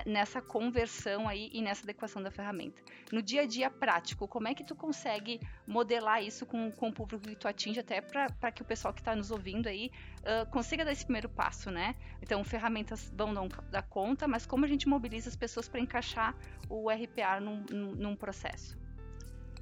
nessa 0.06 0.40
conversão 0.40 1.28
aí 1.28 1.50
e 1.52 1.62
nessa 1.62 1.82
adequação 1.82 2.22
da 2.22 2.30
ferramenta. 2.30 2.82
No 3.12 3.22
dia 3.22 3.42
a 3.42 3.46
dia 3.46 3.70
prático, 3.70 4.28
como 4.28 4.48
é 4.48 4.54
que 4.54 4.64
tu 4.64 4.74
consegue 4.74 5.40
modelar 5.66 6.22
isso 6.22 6.46
com, 6.46 6.70
com 6.70 6.88
o 6.88 6.92
público 6.92 7.26
que 7.26 7.36
tu 7.36 7.48
atinge 7.48 7.80
até 7.80 8.00
para 8.00 8.52
que 8.52 8.62
o 8.62 8.64
pessoal 8.64 8.92
que 8.92 9.00
está 9.00 9.14
nos 9.14 9.30
ouvindo 9.30 9.68
aí 9.68 9.90
uh, 10.20 10.50
consiga 10.50 10.84
dar 10.84 10.92
esse 10.92 11.04
primeiro 11.04 11.28
passo, 11.28 11.70
né? 11.70 11.94
Então, 12.22 12.42
ferramentas 12.44 13.12
vão 13.14 13.32
dar 13.70 13.82
conta, 13.82 14.28
mas 14.28 14.46
como 14.46 14.64
a 14.64 14.68
gente 14.68 14.88
mobiliza 14.88 15.28
as 15.28 15.36
pessoas 15.36 15.68
para 15.68 15.80
encaixar 15.80 16.34
o 16.68 16.90
RPA 16.90 17.40
num, 17.40 17.64
num, 17.70 17.92
num 17.92 18.16
processo? 18.16 18.78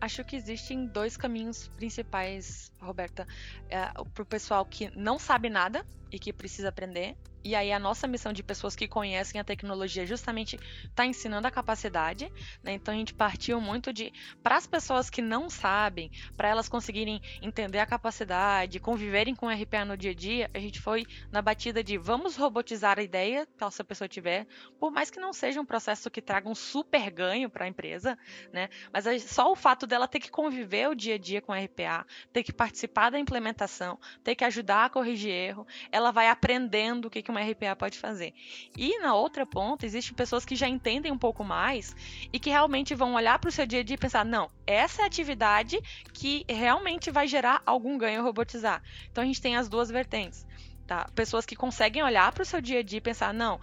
Acho 0.01 0.25
que 0.25 0.35
existem 0.35 0.87
dois 0.87 1.17
caminhos 1.17 1.69
principais, 1.69 2.73
Roberta, 2.81 3.27
é, 3.69 3.87
para 4.13 4.23
o 4.23 4.27
pessoal 4.27 4.65
que 4.65 4.91
não 4.99 5.17
sabe 5.17 5.49
nada 5.49 5.87
e 6.13 6.19
que 6.19 6.33
precisa 6.33 6.69
aprender, 6.69 7.17
e 7.45 7.57
aí 7.57 7.73
a 7.73 7.79
nossa 7.79 8.07
missão 8.07 8.33
de 8.33 8.43
pessoas 8.43 8.77
que 8.77 8.87
conhecem 8.87 9.41
a 9.41 9.45
tecnologia 9.45 10.07
justamente 10.07 10.59
está 10.85 11.05
ensinando 11.05 11.49
a 11.49 11.51
capacidade, 11.51 12.33
né? 12.63 12.75
Então 12.75 12.95
a 12.95 12.97
gente 12.97 13.15
partiu 13.15 13.61
muito 13.61 13.93
de 13.93 14.13
para 14.43 14.57
as 14.57 14.67
pessoas 14.67 15.11
que 15.11 15.21
não 15.21 15.51
sabem, 15.51 16.11
para 16.37 16.49
elas 16.49 16.69
conseguirem 16.69 17.21
entender 17.41 17.81
a 17.81 17.87
capacidade, 17.87 18.79
conviverem 18.79 19.35
com 19.35 19.47
o 19.47 19.51
RPA 19.51 19.85
no 19.85 19.97
dia 19.97 20.13
a 20.13 20.15
dia, 20.15 20.51
a 20.55 20.59
gente 20.59 20.81
foi 20.81 21.05
na 21.33 21.43
batida 21.43 21.83
de 21.83 21.99
vamos 21.99 22.37
robotizar 22.37 22.99
a 22.99 23.03
ideia 23.03 23.47
que 23.47 23.65
essa 23.65 23.83
pessoa 23.83 24.07
tiver, 24.07 24.47
por 24.79 24.93
mais 24.93 25.11
que 25.11 25.19
não 25.19 25.33
seja 25.33 25.61
um 25.61 25.65
processo 25.65 26.11
que 26.11 26.23
traga 26.23 26.49
um 26.49 26.55
super 26.55 27.11
ganho 27.11 27.51
para 27.51 27.65
a 27.65 27.69
empresa, 27.69 28.17
né? 28.53 28.69
Mas 28.93 29.05
só 29.25 29.51
o 29.51 29.57
fato 29.57 29.87
dela 29.87 30.07
ter 30.07 30.21
que 30.21 30.31
conviver 30.31 30.89
o 30.89 30.95
dia 30.95 31.15
a 31.15 31.19
dia 31.19 31.41
com 31.41 31.53
o 31.53 31.55
RPA, 31.57 32.07
ter 32.33 32.43
que 32.43 32.53
participar 32.53 33.11
da 33.11 33.19
implementação, 33.19 33.99
ter 34.23 34.35
que 34.35 34.45
ajudar 34.45 34.85
a 34.85 34.91
corrigir 34.91 35.31
erro, 35.31 35.67
ela 35.91 36.02
vai 36.11 36.29
aprendendo 36.29 37.07
o 37.07 37.11
que, 37.11 37.23
que 37.23 37.31
uma 37.31 37.41
RPA 37.41 37.77
pode 37.77 37.99
fazer. 37.99 38.35
E 38.77 38.99
na 38.99 39.15
outra 39.15 39.47
ponta, 39.47 39.87
existem 39.87 40.15
pessoas 40.15 40.45
que 40.45 40.57
já 40.57 40.69
entendem 40.69 41.13
um 41.13 41.19
pouco 41.19 41.45
mais 41.45 41.95
e 42.33 42.39
que 42.39 42.51
realmente 42.51 42.95
vão 42.95 43.15
olhar 43.15 43.39
para 43.39 43.49
o 43.49 43.53
seu 43.53 43.67
dia 43.67 43.81
a 43.81 43.83
dia 43.83 43.95
e 43.95 43.99
pensar: 43.99 44.25
não, 44.25 44.51
essa 44.67 45.03
é 45.03 45.05
a 45.05 45.07
atividade 45.07 45.81
que 46.13 46.45
realmente 46.49 47.11
vai 47.11 47.29
gerar 47.29 47.63
algum 47.65 47.97
ganho 47.97 48.23
robotizar. 48.23 48.83
Então 49.11 49.23
a 49.23 49.27
gente 49.27 49.41
tem 49.41 49.57
as 49.57 49.69
duas 49.69 49.91
vertentes. 49.91 50.47
Tá? 50.87 51.07
Pessoas 51.15 51.47
que 51.47 51.55
conseguem 51.55 52.03
olhar 52.03 52.33
para 52.33 52.43
o 52.43 52.47
seu 52.47 52.61
dia 52.61 52.81
a 52.81 52.83
dia 52.83 52.99
e 52.99 53.01
pensar: 53.01 53.33
não, 53.33 53.61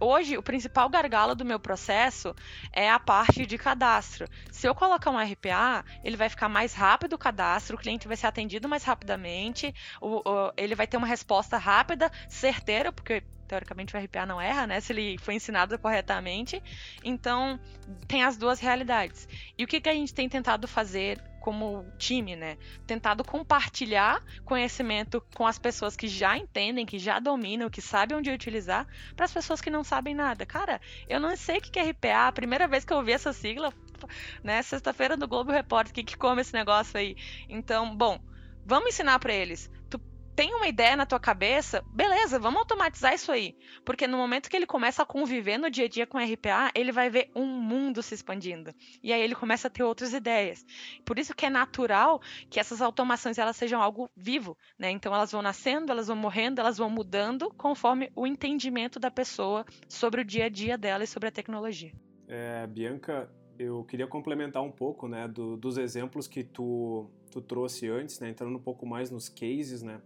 hoje 0.00 0.36
o 0.36 0.42
principal 0.42 0.88
gargalo 0.88 1.34
do 1.34 1.44
meu 1.44 1.60
processo 1.60 2.34
é 2.72 2.90
a 2.90 2.98
parte 2.98 3.46
de 3.46 3.58
cadastro. 3.58 4.26
Se 4.50 4.66
eu 4.66 4.74
colocar 4.74 5.10
um 5.10 5.18
RPA, 5.18 5.84
ele 6.02 6.16
vai 6.16 6.28
ficar 6.28 6.48
mais 6.48 6.74
rápido 6.74 7.12
o 7.14 7.18
cadastro, 7.18 7.76
o 7.76 7.78
cliente 7.78 8.08
vai 8.08 8.16
ser 8.16 8.26
atendido 8.26 8.68
mais 8.68 8.84
rapidamente, 8.84 9.72
o, 10.00 10.28
o, 10.28 10.52
ele 10.56 10.74
vai 10.74 10.86
ter 10.86 10.96
uma 10.96 11.06
resposta 11.06 11.56
rápida, 11.58 12.10
certeira, 12.28 12.92
porque 12.92 13.22
teoricamente 13.50 13.96
o 13.96 13.98
RPA 13.98 14.24
não 14.24 14.40
erra, 14.40 14.64
né? 14.64 14.80
Se 14.80 14.92
ele 14.92 15.18
foi 15.18 15.34
ensinado 15.34 15.76
corretamente. 15.76 16.62
Então, 17.02 17.58
tem 18.06 18.22
as 18.22 18.36
duas 18.36 18.60
realidades. 18.60 19.28
E 19.58 19.64
o 19.64 19.66
que, 19.66 19.80
que 19.80 19.88
a 19.88 19.92
gente 19.92 20.14
tem 20.14 20.28
tentado 20.28 20.68
fazer 20.68 21.20
como 21.40 21.84
time, 21.98 22.36
né? 22.36 22.56
Tentado 22.86 23.24
compartilhar 23.24 24.22
conhecimento 24.44 25.20
com 25.34 25.46
as 25.46 25.58
pessoas 25.58 25.96
que 25.96 26.06
já 26.06 26.38
entendem, 26.38 26.86
que 26.86 26.98
já 26.98 27.18
dominam, 27.18 27.68
que 27.68 27.82
sabem 27.82 28.16
onde 28.16 28.30
utilizar, 28.30 28.86
para 29.16 29.24
as 29.24 29.32
pessoas 29.32 29.60
que 29.60 29.70
não 29.70 29.82
sabem 29.82 30.14
nada. 30.14 30.46
Cara, 30.46 30.80
eu 31.08 31.18
não 31.18 31.36
sei 31.36 31.58
o 31.58 31.60
que 31.60 31.78
é 31.78 31.90
RPA, 31.90 32.28
a 32.28 32.32
primeira 32.32 32.68
vez 32.68 32.84
que 32.84 32.92
eu 32.92 32.98
ouvi 32.98 33.10
essa 33.10 33.32
sigla, 33.32 33.74
né? 34.44 34.62
Sexta-feira 34.62 35.16
no 35.16 35.26
Globo 35.26 35.50
Repórter, 35.50 35.92
que, 35.92 36.04
que 36.04 36.16
come 36.16 36.42
esse 36.42 36.52
negócio 36.52 36.96
aí. 36.96 37.16
Então, 37.48 37.96
bom, 37.96 38.20
vamos 38.64 38.90
ensinar 38.90 39.18
para 39.18 39.32
eles 39.32 39.68
tem 40.40 40.54
uma 40.54 40.68
ideia 40.68 40.96
na 40.96 41.04
tua 41.04 41.20
cabeça, 41.20 41.84
beleza, 41.92 42.38
vamos 42.38 42.60
automatizar 42.60 43.12
isso 43.12 43.30
aí. 43.30 43.54
Porque 43.84 44.06
no 44.06 44.16
momento 44.16 44.48
que 44.48 44.56
ele 44.56 44.64
começa 44.64 45.02
a 45.02 45.04
conviver 45.04 45.58
no 45.58 45.70
dia 45.70 45.84
a 45.84 45.88
dia 45.88 46.06
com 46.06 46.16
RPA, 46.16 46.70
ele 46.74 46.90
vai 46.90 47.10
ver 47.10 47.30
um 47.36 47.44
mundo 47.44 48.02
se 48.02 48.14
expandindo. 48.14 48.72
E 49.02 49.12
aí 49.12 49.20
ele 49.20 49.34
começa 49.34 49.68
a 49.68 49.70
ter 49.70 49.82
outras 49.82 50.14
ideias. 50.14 50.64
Por 51.04 51.18
isso 51.18 51.34
que 51.34 51.44
é 51.44 51.50
natural 51.50 52.22
que 52.48 52.58
essas 52.58 52.80
automações 52.80 53.36
elas 53.36 53.54
sejam 53.54 53.82
algo 53.82 54.08
vivo, 54.16 54.56
né? 54.78 54.90
Então 54.90 55.14
elas 55.14 55.30
vão 55.30 55.42
nascendo, 55.42 55.92
elas 55.92 56.06
vão 56.06 56.16
morrendo, 56.16 56.58
elas 56.58 56.78
vão 56.78 56.88
mudando 56.88 57.52
conforme 57.58 58.10
o 58.16 58.26
entendimento 58.26 58.98
da 58.98 59.10
pessoa 59.10 59.66
sobre 59.90 60.22
o 60.22 60.24
dia 60.24 60.46
a 60.46 60.48
dia 60.48 60.78
dela 60.78 61.04
e 61.04 61.06
sobre 61.06 61.28
a 61.28 61.32
tecnologia. 61.32 61.92
É, 62.26 62.66
Bianca, 62.66 63.30
eu 63.58 63.84
queria 63.84 64.06
complementar 64.06 64.62
um 64.62 64.72
pouco, 64.72 65.06
né, 65.06 65.28
do, 65.28 65.58
dos 65.58 65.76
exemplos 65.76 66.26
que 66.26 66.42
tu, 66.42 67.10
tu 67.30 67.42
trouxe 67.42 67.90
antes, 67.90 68.18
né, 68.20 68.30
entrando 68.30 68.56
um 68.56 68.62
pouco 68.62 68.86
mais 68.86 69.10
nos 69.10 69.28
cases, 69.28 69.82
né. 69.82 70.00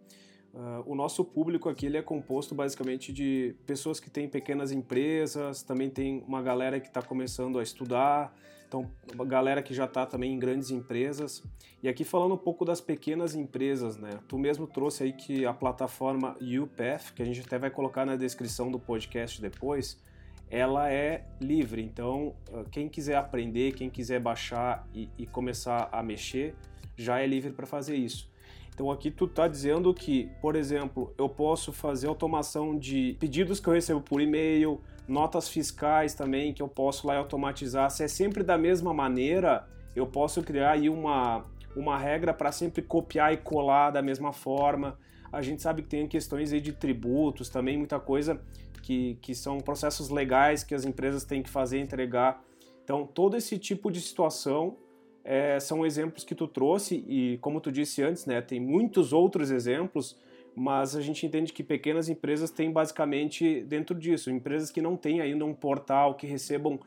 Uh, 0.55 0.85
o 0.87 0.95
nosso 0.95 1.25
público 1.25 1.69
aqui 1.69 1.87
ele 1.87 1.97
é 1.97 2.03
composto 2.03 2.55
basicamente 2.55 3.13
de 3.13 3.57
pessoas 3.67 3.99
que 3.99 4.09
têm 4.09 4.29
pequenas 4.29 4.71
empresas, 4.71 5.65
também 5.65 5.91
tem 5.91 6.23
uma 6.29 6.41
galera 6.41 6.79
que 6.79 6.87
está 6.87 7.03
começando 7.03 7.59
a 7.59 7.63
estudar, 7.63 8.33
então 8.69 8.89
uma 9.13 9.25
galera 9.25 9.61
que 9.65 9.75
já 9.75 9.85
está 9.85 10.07
também 10.07 10.33
em 10.33 10.39
grandes 10.39 10.71
empresas. 10.71 11.43
E 11.83 11.89
aqui 11.89 12.05
falando 12.05 12.35
um 12.35 12.39
pouco 12.39 12.65
das 12.65 12.81
pequenas 12.81 13.35
empresas, 13.35 13.97
né? 13.97 14.21
Tu 14.29 14.39
mesmo 14.39 14.65
trouxe 14.69 15.03
aí 15.03 15.13
que 15.13 15.45
a 15.45 15.53
plataforma 15.53 16.37
UPath, 16.41 17.13
que 17.17 17.23
a 17.23 17.25
gente 17.25 17.41
até 17.41 17.59
vai 17.59 17.71
colocar 17.71 18.07
na 18.07 18.15
descrição 18.15 18.71
do 18.71 18.79
podcast 18.79 19.43
depois, 19.43 20.01
ela 20.49 20.89
é 20.89 21.27
livre. 21.41 21.83
Então 21.83 22.33
ah, 22.53 22.63
quem 22.71 22.89
quiser 22.89 23.17
aprender, 23.17 23.73
quem 23.73 23.91
quiser 23.91 24.21
baixar 24.21 24.87
e, 24.95 25.09
e 25.19 25.27
começar 25.27 25.89
a 25.91 26.01
mexer, 26.01 26.55
já 26.97 27.21
é 27.21 27.27
livre 27.27 27.53
para 27.53 27.67
fazer 27.67 27.97
isso. 27.97 28.33
Então 28.75 28.91
aqui 28.91 29.11
tu 29.11 29.27
está 29.27 29.47
dizendo 29.47 29.95
que, 29.95 30.29
por 30.41 30.57
exemplo, 30.57 31.15
eu 31.17 31.29
posso 31.29 31.73
fazer 31.73 32.09
automação 32.09 32.77
de 32.77 33.17
pedidos 33.21 33.61
que 33.61 33.69
eu 33.69 33.73
recebo 33.73 34.01
por 34.01 34.21
e-mail, 34.21 34.81
notas 35.07 35.49
fiscais 35.49 36.15
também 36.15 36.53
que 36.53 36.61
eu 36.61 36.69
posso 36.69 37.07
lá 37.07 37.17
automatizar. 37.17 37.89
Se 37.91 38.03
é 38.03 38.09
sempre 38.09 38.43
da 38.43 38.59
mesma 38.59 38.93
maneira, 38.93 39.69
eu 39.95 40.07
posso 40.07 40.43
criar 40.43 40.73
aí 40.73 40.91
uma, 40.91 41.45
uma 41.77 41.97
regra 41.97 42.35
para 42.35 42.51
sempre 42.51 42.83
copiar 42.83 43.33
e 43.33 43.37
colar 43.37 43.91
da 43.91 44.03
mesma 44.03 44.33
forma. 44.33 44.99
A 45.33 45.41
gente 45.41 45.63
sabe 45.63 45.83
que 45.83 45.89
tem 45.89 46.09
questões 46.09 46.53
aí 46.53 46.61
de 46.61 46.73
tributos 46.73 47.49
também, 47.49 47.79
muita 47.79 48.01
coisa 48.01 48.41
que, 48.83 49.17
que 49.23 49.35
são 49.35 49.59
processos 49.59 50.09
legais 50.09 50.65
que 50.65 50.75
as 50.75 50.85
empresas 50.85 51.25
têm 51.25 51.43
que 51.43 51.51
fazer, 51.51 51.79
entregar. 51.79 52.43
Então, 52.83 53.07
todo 53.07 53.37
esse 53.37 53.59
tipo 53.59 53.91
de 53.91 54.01
situação 54.01 54.77
é, 55.25 55.59
são 55.59 55.87
exemplos 55.87 56.23
que 56.23 56.35
tu 56.35 56.47
trouxe 56.47 57.03
e, 57.09 57.39
como 57.39 57.61
tu 57.61 57.73
disse 57.73 58.03
antes, 58.03 58.27
né, 58.27 58.43
tem 58.43 58.61
muitos 58.61 59.13
outros 59.13 59.51
exemplos, 59.51 60.17
mas 60.55 60.95
a 60.95 61.01
gente 61.01 61.25
entende 61.25 61.53
que 61.53 61.63
pequenas 61.63 62.09
empresas 62.09 62.51
têm 62.51 62.71
basicamente 62.71 63.63
dentro 63.63 63.99
disso, 63.99 64.31
empresas 64.31 64.71
que 64.71 64.83
não 64.83 64.97
têm 64.97 65.21
ainda 65.21 65.45
um 65.45 65.55
portal 65.55 66.15
que 66.15 66.27
recebam 66.27 66.79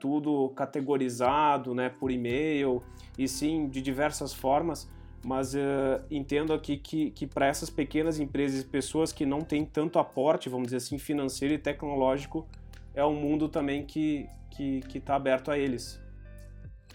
tudo 0.00 0.48
categorizado, 0.56 1.74
né, 1.74 1.90
por 1.90 2.10
e-mail 2.10 2.82
e 3.16 3.28
sim 3.28 3.68
de 3.68 3.80
diversas 3.82 4.32
formas, 4.32 4.90
mas 5.24 5.54
uh, 5.54 6.02
entendo 6.10 6.52
aqui 6.52 6.76
que, 6.76 7.10
que 7.12 7.26
para 7.26 7.46
essas 7.46 7.70
pequenas 7.70 8.18
empresas 8.18 8.62
e 8.62 8.64
pessoas 8.64 9.12
que 9.12 9.24
não 9.24 9.42
têm 9.42 9.64
tanto 9.64 9.98
aporte, 9.98 10.48
vamos 10.48 10.68
dizer 10.68 10.78
assim, 10.78 10.98
financeiro 10.98 11.54
e 11.54 11.58
tecnológico, 11.58 12.48
é 12.94 13.04
um 13.04 13.14
mundo 13.14 13.48
também 13.48 13.84
que 13.84 14.26
está 14.50 14.56
que, 14.56 14.80
que 14.80 15.02
aberto 15.12 15.50
a 15.50 15.58
eles. 15.58 16.02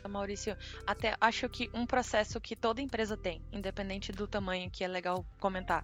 Maurício, 0.08 0.56
até 0.86 1.16
acho 1.20 1.48
que 1.50 1.70
um 1.74 1.86
processo 1.86 2.40
que 2.40 2.56
toda 2.56 2.82
empresa 2.82 3.18
tem, 3.18 3.42
independente 3.52 4.12
do 4.12 4.28
tamanho, 4.28 4.70
que 4.70 4.84
é 4.84 4.88
legal 4.88 5.26
comentar, 5.40 5.84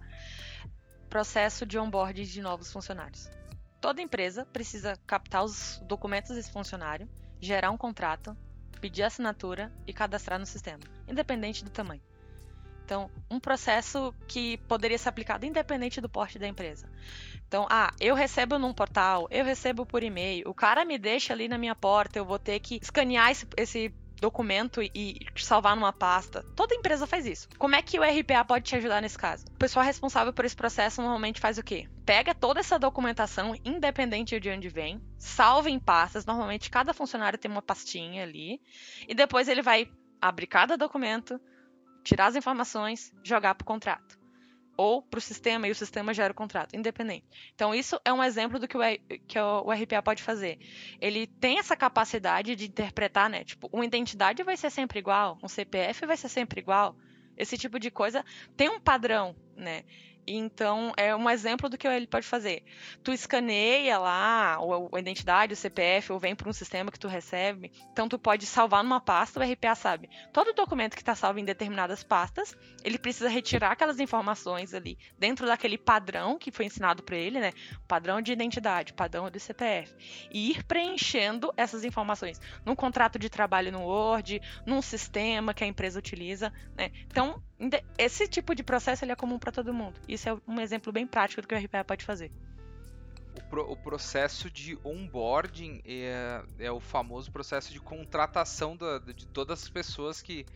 processo 1.08 1.64
de 1.64 1.78
onboarding 1.78 2.24
de 2.24 2.40
novos 2.40 2.72
funcionários. 2.72 3.30
Toda 3.80 4.02
empresa 4.02 4.46
precisa 4.46 4.98
captar 5.06 5.44
os 5.44 5.80
documentos 5.86 6.34
desse 6.34 6.50
funcionário, 6.50 7.08
gerar 7.40 7.70
um 7.70 7.76
contrato, 7.76 8.36
pedir 8.80 9.02
assinatura 9.02 9.72
e 9.86 9.92
cadastrar 9.92 10.38
no 10.38 10.46
sistema, 10.46 10.80
independente 11.06 11.64
do 11.64 11.70
tamanho. 11.70 12.02
Então, 12.84 13.10
um 13.30 13.40
processo 13.40 14.14
que 14.28 14.58
poderia 14.68 14.98
ser 14.98 15.08
aplicado 15.08 15.46
independente 15.46 16.00
do 16.02 16.08
porte 16.08 16.38
da 16.38 16.46
empresa. 16.46 16.86
Então, 17.48 17.66
ah, 17.70 17.90
eu 17.98 18.14
recebo 18.14 18.58
num 18.58 18.74
portal, 18.74 19.26
eu 19.30 19.44
recebo 19.44 19.86
por 19.86 20.02
e-mail, 20.02 20.48
o 20.48 20.54
cara 20.54 20.84
me 20.84 20.98
deixa 20.98 21.32
ali 21.32 21.48
na 21.48 21.56
minha 21.56 21.74
porta, 21.74 22.18
eu 22.18 22.26
vou 22.26 22.38
ter 22.38 22.60
que 22.60 22.78
escanear 22.82 23.30
esse, 23.30 23.46
esse 23.56 23.94
documento 24.24 24.82
e 24.82 25.18
salvar 25.36 25.76
numa 25.76 25.92
pasta. 25.92 26.42
Toda 26.56 26.74
empresa 26.74 27.06
faz 27.06 27.26
isso. 27.26 27.46
Como 27.58 27.76
é 27.76 27.82
que 27.82 27.98
o 27.98 28.02
RPA 28.02 28.42
pode 28.44 28.64
te 28.64 28.76
ajudar 28.76 29.02
nesse 29.02 29.18
caso? 29.18 29.44
O 29.46 29.58
pessoal 29.58 29.84
responsável 29.84 30.32
por 30.32 30.46
esse 30.46 30.56
processo 30.56 31.02
normalmente 31.02 31.40
faz 31.40 31.58
o 31.58 31.62
quê? 31.62 31.86
Pega 32.06 32.34
toda 32.34 32.60
essa 32.60 32.78
documentação, 32.78 33.54
independente 33.64 34.40
de 34.40 34.50
onde 34.50 34.68
vem, 34.70 35.00
salva 35.18 35.68
em 35.68 35.78
pastas. 35.78 36.24
Normalmente 36.24 36.70
cada 36.70 36.94
funcionário 36.94 37.38
tem 37.38 37.50
uma 37.50 37.62
pastinha 37.62 38.22
ali. 38.22 38.60
E 39.06 39.14
depois 39.14 39.46
ele 39.46 39.60
vai 39.60 39.90
abrir 40.20 40.46
cada 40.46 40.76
documento, 40.76 41.38
tirar 42.02 42.26
as 42.26 42.36
informações, 42.36 43.12
jogar 43.22 43.54
para 43.54 43.64
o 43.64 43.66
contrato. 43.66 44.23
Ou 44.76 45.02
para 45.02 45.18
o 45.18 45.20
sistema 45.20 45.68
e 45.68 45.70
o 45.70 45.74
sistema 45.74 46.12
gera 46.12 46.32
o 46.32 46.36
contrato, 46.36 46.74
independente. 46.74 47.24
Então, 47.54 47.74
isso 47.74 48.00
é 48.04 48.12
um 48.12 48.22
exemplo 48.22 48.58
do 48.58 48.66
que 48.66 48.76
o, 48.76 48.80
que 49.26 49.38
o 49.38 49.70
RPA 49.70 50.02
pode 50.02 50.22
fazer. 50.22 50.58
Ele 51.00 51.26
tem 51.26 51.58
essa 51.58 51.76
capacidade 51.76 52.56
de 52.56 52.66
interpretar, 52.66 53.30
né? 53.30 53.44
Tipo, 53.44 53.68
uma 53.72 53.84
identidade 53.84 54.42
vai 54.42 54.56
ser 54.56 54.70
sempre 54.70 54.98
igual, 54.98 55.38
um 55.42 55.48
CPF 55.48 56.06
vai 56.06 56.16
ser 56.16 56.28
sempre 56.28 56.60
igual. 56.60 56.96
Esse 57.36 57.58
tipo 57.58 57.78
de 57.78 57.90
coisa 57.90 58.24
tem 58.56 58.68
um 58.68 58.80
padrão, 58.80 59.34
né? 59.56 59.84
Então, 60.26 60.92
é 60.96 61.14
um 61.14 61.28
exemplo 61.28 61.68
do 61.68 61.76
que 61.76 61.86
ele 61.86 62.06
pode 62.06 62.26
fazer. 62.26 62.62
Tu 63.02 63.12
escaneia 63.12 63.98
lá 63.98 64.58
a 64.92 64.98
identidade, 64.98 65.52
o 65.52 65.56
CPF, 65.56 66.12
ou 66.12 66.18
vem 66.18 66.34
para 66.34 66.48
um 66.48 66.52
sistema 66.52 66.90
que 66.90 66.98
tu 66.98 67.08
recebe. 67.08 67.70
Então, 67.92 68.08
tu 68.08 68.18
pode 68.18 68.46
salvar 68.46 68.82
numa 68.82 69.00
pasta, 69.00 69.40
o 69.40 69.42
RPA 69.42 69.74
sabe. 69.74 70.08
Todo 70.32 70.52
documento 70.52 70.94
que 70.94 71.02
está 71.02 71.14
salvo 71.14 71.38
em 71.38 71.44
determinadas 71.44 72.02
pastas, 72.02 72.56
ele 72.82 72.98
precisa 72.98 73.28
retirar 73.28 73.72
aquelas 73.72 74.00
informações 74.00 74.74
ali 74.74 74.98
dentro 75.18 75.46
daquele 75.46 75.76
padrão 75.76 76.38
que 76.38 76.50
foi 76.50 76.66
ensinado 76.66 77.02
para 77.02 77.16
ele, 77.16 77.40
né? 77.40 77.52
Padrão 77.86 78.20
de 78.20 78.32
identidade, 78.32 78.92
padrão 78.92 79.30
do 79.30 79.40
CPF. 79.40 79.94
E 80.30 80.50
ir 80.50 80.64
preenchendo 80.64 81.52
essas 81.56 81.84
informações 81.84 82.40
num 82.64 82.74
contrato 82.74 83.18
de 83.18 83.28
trabalho 83.28 83.72
no 83.72 83.82
Word, 83.82 84.40
num 84.66 84.80
sistema 84.80 85.52
que 85.52 85.64
a 85.64 85.66
empresa 85.66 85.98
utiliza, 85.98 86.52
né? 86.76 86.90
Então, 87.06 87.42
esse 87.96 88.26
tipo 88.26 88.54
de 88.54 88.62
processo 88.62 89.04
ele 89.04 89.12
é 89.12 89.16
comum 89.16 89.38
para 89.38 89.52
todo 89.52 89.72
mundo. 89.72 89.94
Isso 90.14 90.28
é 90.28 90.36
um 90.46 90.60
exemplo 90.60 90.92
bem 90.92 91.06
prático 91.06 91.42
do 91.42 91.48
que 91.48 91.54
o 91.54 91.58
RPA 91.58 91.84
pode 91.84 92.04
fazer. 92.04 92.30
O, 93.36 93.42
pro, 93.50 93.72
o 93.72 93.76
processo 93.76 94.48
de 94.48 94.78
onboarding 94.84 95.82
é, 95.84 96.42
é, 96.58 96.70
o 96.70 96.78
famoso 96.78 97.32
processo 97.32 97.72
de 97.72 97.80
contratação 97.80 98.76
da, 98.76 98.98
de 98.98 99.26
todas 99.26 99.64
as 99.64 99.68
pessoas 99.68 100.22
que, 100.22 100.46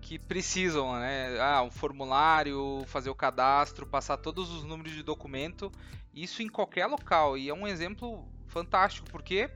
que 0.00 0.18
precisam, 0.18 0.98
né? 0.98 1.38
Ah, 1.40 1.62
um 1.62 1.70
formulário, 1.70 2.82
fazer 2.86 3.08
o 3.08 3.14
cadastro, 3.14 3.86
passar 3.86 4.16
todos 4.16 4.50
os 4.50 4.64
números 4.64 4.92
de 4.92 5.02
documento, 5.04 5.70
isso 6.12 6.42
em 6.42 6.48
qualquer 6.48 6.86
local. 6.86 7.38
E 7.38 7.48
é 7.48 7.54
um 7.54 7.68
exemplo 7.68 8.28
fantástico, 8.48 9.08
porque 9.10 9.48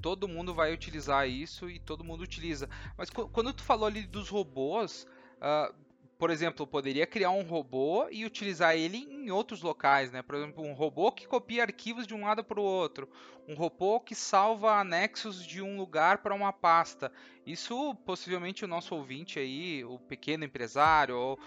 todo 0.00 0.28
mundo 0.28 0.54
vai 0.54 0.72
utilizar 0.72 1.28
isso 1.28 1.68
e 1.68 1.80
todo 1.80 2.04
mundo 2.04 2.22
utiliza. 2.22 2.68
Mas 2.96 3.10
quando 3.10 3.52
tu 3.52 3.64
falou 3.64 3.86
ali 3.86 4.02
dos 4.02 4.28
robôs, 4.28 5.06
uh, 5.38 5.81
por 6.22 6.30
exemplo, 6.30 6.64
poderia 6.64 7.04
criar 7.04 7.32
um 7.32 7.42
robô 7.42 8.06
e 8.08 8.24
utilizar 8.24 8.76
ele 8.76 8.98
em 9.10 9.32
outros 9.32 9.60
locais, 9.60 10.12
né? 10.12 10.22
Por 10.22 10.36
exemplo, 10.36 10.62
um 10.64 10.72
robô 10.72 11.10
que 11.10 11.26
copia 11.26 11.64
arquivos 11.64 12.06
de 12.06 12.14
um 12.14 12.22
lado 12.22 12.44
para 12.44 12.60
o 12.60 12.62
outro, 12.62 13.08
um 13.48 13.56
robô 13.56 13.98
que 13.98 14.14
salva 14.14 14.78
anexos 14.78 15.44
de 15.44 15.60
um 15.60 15.76
lugar 15.76 16.18
para 16.18 16.32
uma 16.32 16.52
pasta. 16.52 17.10
Isso 17.44 17.92
possivelmente 18.06 18.64
o 18.64 18.68
nosso 18.68 18.94
ouvinte 18.94 19.40
aí, 19.40 19.84
o 19.84 19.98
pequeno 19.98 20.44
empresário 20.44 21.16
ou, 21.16 21.38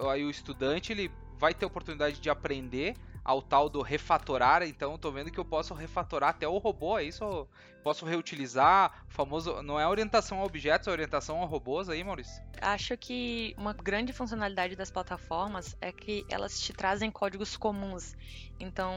ou 0.00 0.10
aí 0.10 0.24
o 0.24 0.30
estudante, 0.30 0.90
ele 0.90 1.12
vai 1.38 1.54
ter 1.54 1.64
oportunidade 1.64 2.20
de 2.20 2.28
aprender 2.28 2.96
ao 3.24 3.40
tal 3.40 3.70
do 3.70 3.80
refatorar, 3.80 4.62
então 4.62 4.94
estou 4.96 5.10
vendo 5.10 5.30
que 5.30 5.40
eu 5.40 5.44
posso 5.44 5.72
refatorar 5.72 6.30
até 6.30 6.46
o 6.46 6.58
robô, 6.58 6.98
é 6.98 7.04
isso? 7.04 7.48
Posso 7.82 8.04
reutilizar, 8.04 9.04
famoso, 9.08 9.62
não 9.62 9.80
é 9.80 9.88
orientação 9.88 10.40
a 10.40 10.44
objetos, 10.44 10.88
é 10.88 10.90
orientação 10.90 11.42
a 11.42 11.46
robôs 11.46 11.88
aí, 11.88 12.04
Maurício? 12.04 12.42
Acho 12.60 12.96
que 12.96 13.54
uma 13.56 13.72
grande 13.72 14.12
funcionalidade 14.12 14.76
das 14.76 14.90
plataformas 14.90 15.76
é 15.80 15.90
que 15.90 16.24
elas 16.28 16.60
te 16.60 16.72
trazem 16.72 17.10
códigos 17.10 17.56
comuns. 17.56 18.14
Então, 18.60 18.92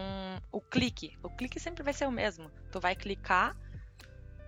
o 0.51 0.59
clique, 0.59 1.17
o 1.23 1.29
clique 1.29 1.59
sempre 1.59 1.83
vai 1.83 1.93
ser 1.93 2.07
o 2.07 2.11
mesmo. 2.11 2.49
Tu 2.71 2.79
vai 2.79 2.95
clicar 2.95 3.55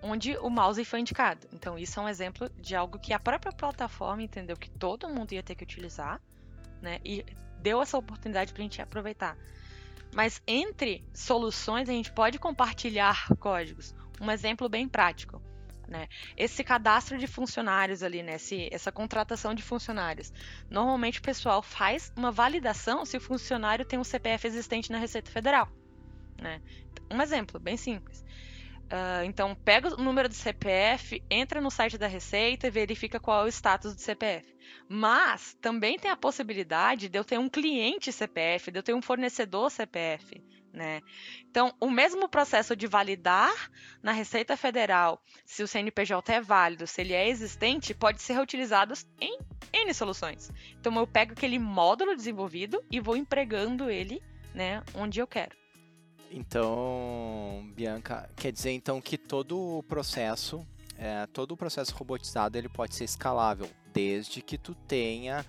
onde 0.02 0.36
o 0.38 0.48
mouse 0.48 0.84
foi 0.84 1.00
indicado. 1.00 1.46
Então, 1.52 1.78
isso 1.78 2.00
é 2.00 2.02
um 2.02 2.08
exemplo 2.08 2.48
de 2.58 2.74
algo 2.74 2.98
que 2.98 3.12
a 3.12 3.18
própria 3.18 3.52
plataforma 3.52 4.22
entendeu 4.22 4.56
que 4.56 4.70
todo 4.70 5.08
mundo 5.08 5.32
ia 5.32 5.42
ter 5.42 5.54
que 5.54 5.64
utilizar, 5.64 6.20
né? 6.80 6.98
E 7.04 7.24
deu 7.58 7.82
essa 7.82 7.98
oportunidade 7.98 8.52
para 8.52 8.62
a 8.62 8.64
gente 8.64 8.80
aproveitar. 8.80 9.36
Mas 10.14 10.42
entre 10.46 11.04
soluções 11.14 11.88
a 11.88 11.92
gente 11.92 12.12
pode 12.12 12.38
compartilhar 12.38 13.28
códigos. 13.38 13.94
Um 14.20 14.30
exemplo 14.30 14.68
bem 14.68 14.88
prático. 14.88 15.40
Né? 15.86 16.08
Esse 16.36 16.62
cadastro 16.62 17.18
de 17.18 17.26
funcionários 17.26 18.02
ali, 18.02 18.22
né? 18.22 18.36
Esse, 18.36 18.68
essa 18.70 18.92
contratação 18.92 19.52
de 19.52 19.62
funcionários. 19.62 20.32
Normalmente 20.70 21.18
o 21.18 21.22
pessoal 21.22 21.62
faz 21.62 22.12
uma 22.16 22.30
validação 22.30 23.04
se 23.04 23.16
o 23.16 23.20
funcionário 23.20 23.84
tem 23.84 23.98
um 23.98 24.04
CPF 24.04 24.46
existente 24.46 24.92
na 24.92 24.98
Receita 24.98 25.30
Federal. 25.30 25.68
Né? 26.40 26.60
Um 27.10 27.20
exemplo 27.20 27.58
bem 27.58 27.76
simples. 27.76 28.24
Uh, 28.90 29.24
então, 29.24 29.54
pega 29.54 29.94
o 29.94 30.02
número 30.02 30.28
do 30.28 30.34
CPF, 30.34 31.22
entra 31.30 31.60
no 31.60 31.70
site 31.70 31.96
da 31.96 32.08
Receita 32.08 32.66
e 32.66 32.70
verifica 32.70 33.20
qual 33.20 33.42
é 33.42 33.44
o 33.44 33.48
status 33.48 33.94
do 33.94 34.00
CPF. 34.00 34.52
Mas 34.88 35.56
também 35.60 35.96
tem 35.96 36.10
a 36.10 36.16
possibilidade 36.16 37.08
de 37.08 37.16
eu 37.16 37.24
ter 37.24 37.38
um 37.38 37.48
cliente 37.48 38.12
CPF, 38.12 38.72
de 38.72 38.80
eu 38.80 38.82
ter 38.82 38.92
um 38.92 39.00
fornecedor 39.00 39.70
CPF. 39.70 40.42
Né? 40.72 41.02
Então, 41.48 41.72
o 41.80 41.88
mesmo 41.88 42.28
processo 42.28 42.74
de 42.74 42.88
validar 42.88 43.70
na 44.02 44.10
Receita 44.10 44.56
Federal 44.56 45.22
se 45.44 45.62
o 45.62 45.68
CNPJ 45.68 46.32
é 46.32 46.40
válido, 46.40 46.86
se 46.86 47.00
ele 47.00 47.12
é 47.12 47.28
existente, 47.28 47.94
pode 47.94 48.20
ser 48.20 48.34
reutilizado 48.34 48.94
em 49.20 49.38
N 49.72 49.94
soluções. 49.94 50.50
Então, 50.80 50.96
eu 50.96 51.06
pego 51.06 51.32
aquele 51.32 51.60
módulo 51.60 52.16
desenvolvido 52.16 52.84
e 52.90 52.98
vou 52.98 53.16
empregando 53.16 53.88
ele 53.88 54.20
né, 54.52 54.82
onde 54.94 55.20
eu 55.20 55.28
quero. 55.28 55.59
Então, 56.30 57.68
Bianca, 57.74 58.30
quer 58.36 58.52
dizer 58.52 58.70
então 58.70 59.00
que 59.00 59.18
todo 59.18 59.78
o 59.78 59.82
processo, 59.82 60.64
é, 60.96 61.26
todo 61.26 61.52
o 61.52 61.56
processo 61.56 61.92
robotizado 61.94 62.56
ele 62.56 62.68
pode 62.68 62.94
ser 62.94 63.02
escalável, 63.02 63.68
desde 63.92 64.40
que 64.40 64.56
tu 64.56 64.72
tenha 64.86 65.44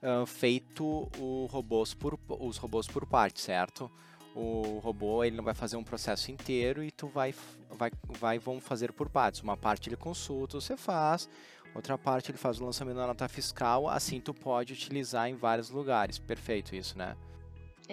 uh, 0.00 0.24
feito 0.24 1.10
robôs 1.50 1.94
por, 1.94 2.16
os 2.28 2.56
robôs 2.58 2.86
por 2.86 3.04
parte, 3.04 3.40
certo? 3.40 3.90
O 4.32 4.78
robô 4.78 5.24
ele 5.24 5.36
não 5.36 5.42
vai 5.42 5.54
fazer 5.54 5.76
um 5.76 5.82
processo 5.82 6.30
inteiro 6.30 6.84
e 6.84 6.92
tu 6.92 7.08
vai, 7.08 7.34
vai, 7.68 7.90
vai 8.20 8.40
fazer 8.60 8.92
por 8.92 9.08
partes. 9.08 9.40
Uma 9.40 9.56
parte 9.56 9.88
ele 9.88 9.96
consulta, 9.96 10.60
você 10.60 10.76
faz, 10.76 11.28
outra 11.74 11.98
parte 11.98 12.30
ele 12.30 12.38
faz 12.38 12.60
o 12.60 12.64
lançamento 12.64 12.98
da 12.98 13.06
nota 13.08 13.28
fiscal, 13.28 13.88
assim 13.88 14.20
tu 14.20 14.32
pode 14.32 14.74
utilizar 14.74 15.28
em 15.28 15.34
vários 15.34 15.70
lugares. 15.70 16.20
Perfeito 16.20 16.76
isso, 16.76 16.96
né? 16.96 17.16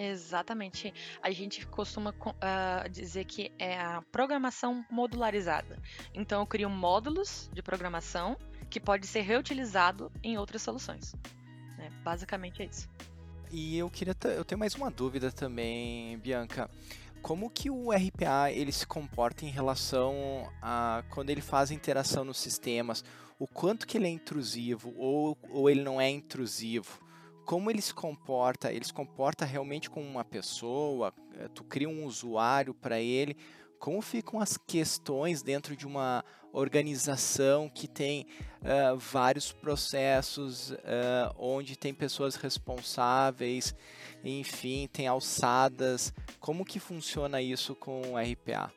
Exatamente. 0.00 0.94
A 1.20 1.32
gente 1.32 1.66
costuma 1.66 2.10
uh, 2.10 2.88
dizer 2.88 3.24
que 3.24 3.50
é 3.58 3.76
a 3.80 4.00
programação 4.12 4.86
modularizada. 4.88 5.76
Então, 6.14 6.40
eu 6.40 6.46
crio 6.46 6.70
módulos 6.70 7.50
de 7.52 7.60
programação 7.60 8.36
que 8.70 8.78
pode 8.78 9.08
ser 9.08 9.22
reutilizado 9.22 10.12
em 10.22 10.38
outras 10.38 10.62
soluções. 10.62 11.16
Né? 11.76 11.90
Basicamente 12.04 12.62
é 12.62 12.66
isso. 12.66 12.88
E 13.50 13.76
eu 13.76 13.90
queria, 13.90 14.14
eu 14.36 14.44
tenho 14.44 14.58
mais 14.58 14.76
uma 14.76 14.88
dúvida 14.88 15.32
também, 15.32 16.16
Bianca. 16.18 16.70
Como 17.20 17.50
que 17.50 17.68
o 17.68 17.90
RPA 17.90 18.52
ele 18.52 18.70
se 18.70 18.86
comporta 18.86 19.44
em 19.44 19.50
relação 19.50 20.48
a 20.62 21.02
quando 21.10 21.30
ele 21.30 21.40
faz 21.40 21.72
interação 21.72 22.24
nos 22.24 22.38
sistemas? 22.38 23.02
O 23.36 23.48
quanto 23.48 23.84
que 23.84 23.98
ele 23.98 24.06
é 24.06 24.10
intrusivo 24.10 24.94
ou, 24.96 25.36
ou 25.50 25.68
ele 25.68 25.82
não 25.82 26.00
é 26.00 26.08
intrusivo? 26.08 27.07
Como 27.48 27.70
ele 27.70 27.80
se 27.80 27.94
comporta, 27.94 28.70
ele 28.70 28.84
se 28.84 28.92
comporta 28.92 29.46
realmente 29.46 29.88
como 29.88 30.06
uma 30.06 30.22
pessoa, 30.22 31.14
eh, 31.34 31.48
tu 31.54 31.64
cria 31.64 31.88
um 31.88 32.04
usuário 32.04 32.74
para 32.74 33.00
ele, 33.00 33.34
como 33.78 34.02
ficam 34.02 34.38
as 34.38 34.58
questões 34.58 35.40
dentro 35.40 35.74
de 35.74 35.86
uma 35.86 36.22
organização 36.52 37.66
que 37.66 37.88
tem 37.88 38.26
uh, 38.60 38.98
vários 38.98 39.50
processos, 39.50 40.72
uh, 40.72 41.34
onde 41.38 41.74
tem 41.74 41.94
pessoas 41.94 42.34
responsáveis, 42.34 43.74
enfim, 44.22 44.86
tem 44.92 45.06
alçadas. 45.06 46.12
Como 46.38 46.66
que 46.66 46.78
funciona 46.78 47.40
isso 47.40 47.74
com 47.74 48.02
o 48.12 48.18
RPA? 48.18 48.70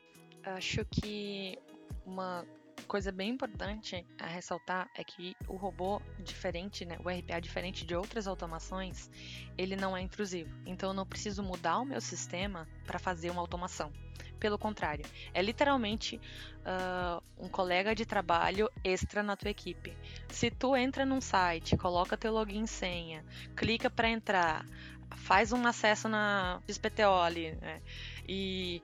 Acho 0.44 0.82
que 0.86 1.58
uma 2.06 2.46
coisa 2.82 3.12
bem 3.12 3.30
importante 3.30 4.06
a 4.18 4.26
ressaltar 4.26 4.90
é 4.94 5.02
que 5.02 5.36
o 5.48 5.56
robô 5.56 6.00
diferente, 6.20 6.84
né, 6.84 6.96
o 7.04 7.08
RPA 7.08 7.40
diferente 7.40 7.84
de 7.84 7.94
outras 7.94 8.26
automações, 8.26 9.10
ele 9.56 9.76
não 9.76 9.96
é 9.96 10.00
intrusivo. 10.00 10.50
Então 10.66 10.90
eu 10.90 10.94
não 10.94 11.06
preciso 11.06 11.42
mudar 11.42 11.78
o 11.78 11.84
meu 11.84 12.00
sistema 12.00 12.68
para 12.86 12.98
fazer 12.98 13.30
uma 13.30 13.40
automação. 13.40 13.92
Pelo 14.38 14.58
contrário, 14.58 15.04
é 15.32 15.40
literalmente 15.40 16.20
uh, 16.66 17.22
um 17.38 17.48
colega 17.48 17.94
de 17.94 18.04
trabalho 18.04 18.68
extra 18.82 19.22
na 19.22 19.36
tua 19.36 19.50
equipe. 19.50 19.96
Se 20.28 20.50
tu 20.50 20.74
entra 20.74 21.06
num 21.06 21.20
site, 21.20 21.76
coloca 21.76 22.16
teu 22.16 22.32
login 22.32 22.64
e 22.64 22.68
senha, 22.68 23.24
clica 23.56 23.88
para 23.88 24.08
entrar, 24.08 24.66
faz 25.16 25.52
um 25.52 25.64
acesso 25.66 26.08
na 26.08 26.60
XPTO 26.68 27.20
ali, 27.22 27.52
né? 27.60 27.80
E 28.28 28.82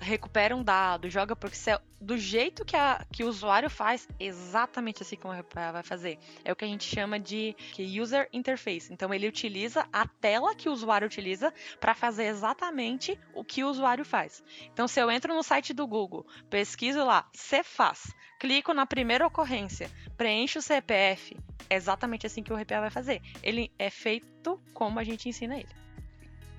recupera 0.00 0.56
um 0.56 0.62
dado, 0.62 1.10
joga 1.10 1.34
pro 1.34 1.48
Excel, 1.48 1.80
do 2.00 2.16
jeito 2.16 2.64
que, 2.64 2.76
a, 2.76 3.04
que 3.12 3.24
o 3.24 3.28
usuário 3.28 3.68
faz, 3.68 4.08
exatamente 4.18 5.02
assim 5.02 5.16
como 5.16 5.34
o 5.34 5.38
RPA 5.38 5.72
vai 5.72 5.82
fazer. 5.82 6.18
É 6.44 6.52
o 6.52 6.56
que 6.56 6.64
a 6.64 6.68
gente 6.68 6.84
chama 6.84 7.18
de 7.18 7.56
user 8.00 8.28
interface. 8.32 8.92
Então 8.92 9.12
ele 9.12 9.26
utiliza 9.26 9.86
a 9.92 10.06
tela 10.06 10.54
que 10.54 10.68
o 10.68 10.72
usuário 10.72 11.06
utiliza 11.06 11.52
para 11.80 11.94
fazer 11.94 12.24
exatamente 12.24 13.18
o 13.34 13.44
que 13.44 13.64
o 13.64 13.68
usuário 13.68 14.04
faz. 14.04 14.42
Então 14.72 14.86
se 14.86 15.00
eu 15.00 15.10
entro 15.10 15.34
no 15.34 15.42
site 15.42 15.72
do 15.72 15.86
Google, 15.86 16.26
pesquiso 16.48 17.04
lá 17.04 17.28
Cefaz, 17.32 18.14
clico 18.38 18.72
na 18.72 18.86
primeira 18.86 19.26
ocorrência, 19.26 19.90
preencho 20.16 20.60
o 20.60 20.62
CPF, 20.62 21.36
é 21.68 21.76
exatamente 21.76 22.26
assim 22.26 22.42
que 22.42 22.52
o 22.52 22.56
RPA 22.56 22.80
vai 22.80 22.90
fazer. 22.90 23.20
Ele 23.42 23.70
é 23.78 23.90
feito 23.90 24.60
como 24.72 24.98
a 24.98 25.04
gente 25.04 25.28
ensina 25.28 25.56
ele. 25.56 25.87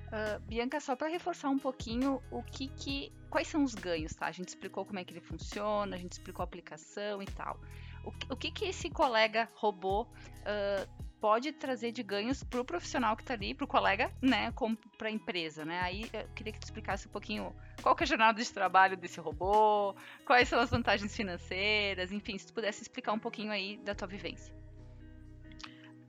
Uh, 0.10 0.40
Bianca, 0.42 0.80
só 0.80 0.96
para 0.96 1.08
reforçar 1.08 1.50
um 1.50 1.60
pouquinho 1.60 2.22
o 2.32 2.42
que, 2.42 2.68
que 2.68 3.14
quais 3.30 3.48
são 3.48 3.64
os 3.64 3.76
ganhos, 3.76 4.14
tá? 4.16 4.26
A 4.26 4.32
gente 4.32 4.50
explicou 4.50 4.84
como 4.84 4.98
é 4.98 5.04
que 5.04 5.14
ele 5.14 5.22
funciona, 5.22 5.96
a 5.96 6.00
gente 6.00 6.14
explicou 6.14 6.42
a 6.42 6.46
aplicação 6.46 7.22
e 7.22 7.28
tal. 7.28 7.60
O, 8.04 8.34
o 8.34 8.36
que, 8.36 8.50
que 8.50 8.66
esse 8.66 8.90
colega 8.90 9.48
robô 9.54 10.04
uh, 10.04 11.10
pode 11.20 11.52
trazer 11.52 11.92
de 11.92 12.02
ganhos 12.02 12.44
para 12.44 12.62
o 12.62 12.66
profissional 12.66 13.16
que 13.16 13.22
está 13.22 13.34
ali, 13.34 13.54
para 13.54 13.66
o 13.66 13.68
colega, 13.68 14.12
né, 14.22 14.52
como 14.54 14.76
para 14.98 15.10
a 15.10 15.12
empresa, 15.12 15.66
né? 15.66 15.80
Aí 15.82 16.10
eu 16.14 16.28
queria 16.30 16.54
que 16.54 16.60
tu 16.60 16.64
explicasse 16.64 17.08
um 17.08 17.12
pouquinho 17.12 17.54
qual 17.82 17.96
que 17.96 18.04
é 18.04 18.06
a 18.06 18.08
jornada 18.08 18.42
de 18.42 18.52
trabalho 18.52 18.98
desse 18.98 19.20
robô, 19.20 19.96
quais 20.26 20.48
são 20.48 20.60
as 20.60 20.70
vantagens 20.70 21.16
financeiras, 21.16 22.12
enfim, 22.12 22.38
se 22.38 22.48
tu 22.48 22.54
pudesse 22.54 22.82
explicar 22.82 23.14
um 23.14 23.20
pouquinho 23.20 23.52
aí 23.52 23.78
da 23.78 23.94
tua 23.94 24.08
vivência. 24.08 24.54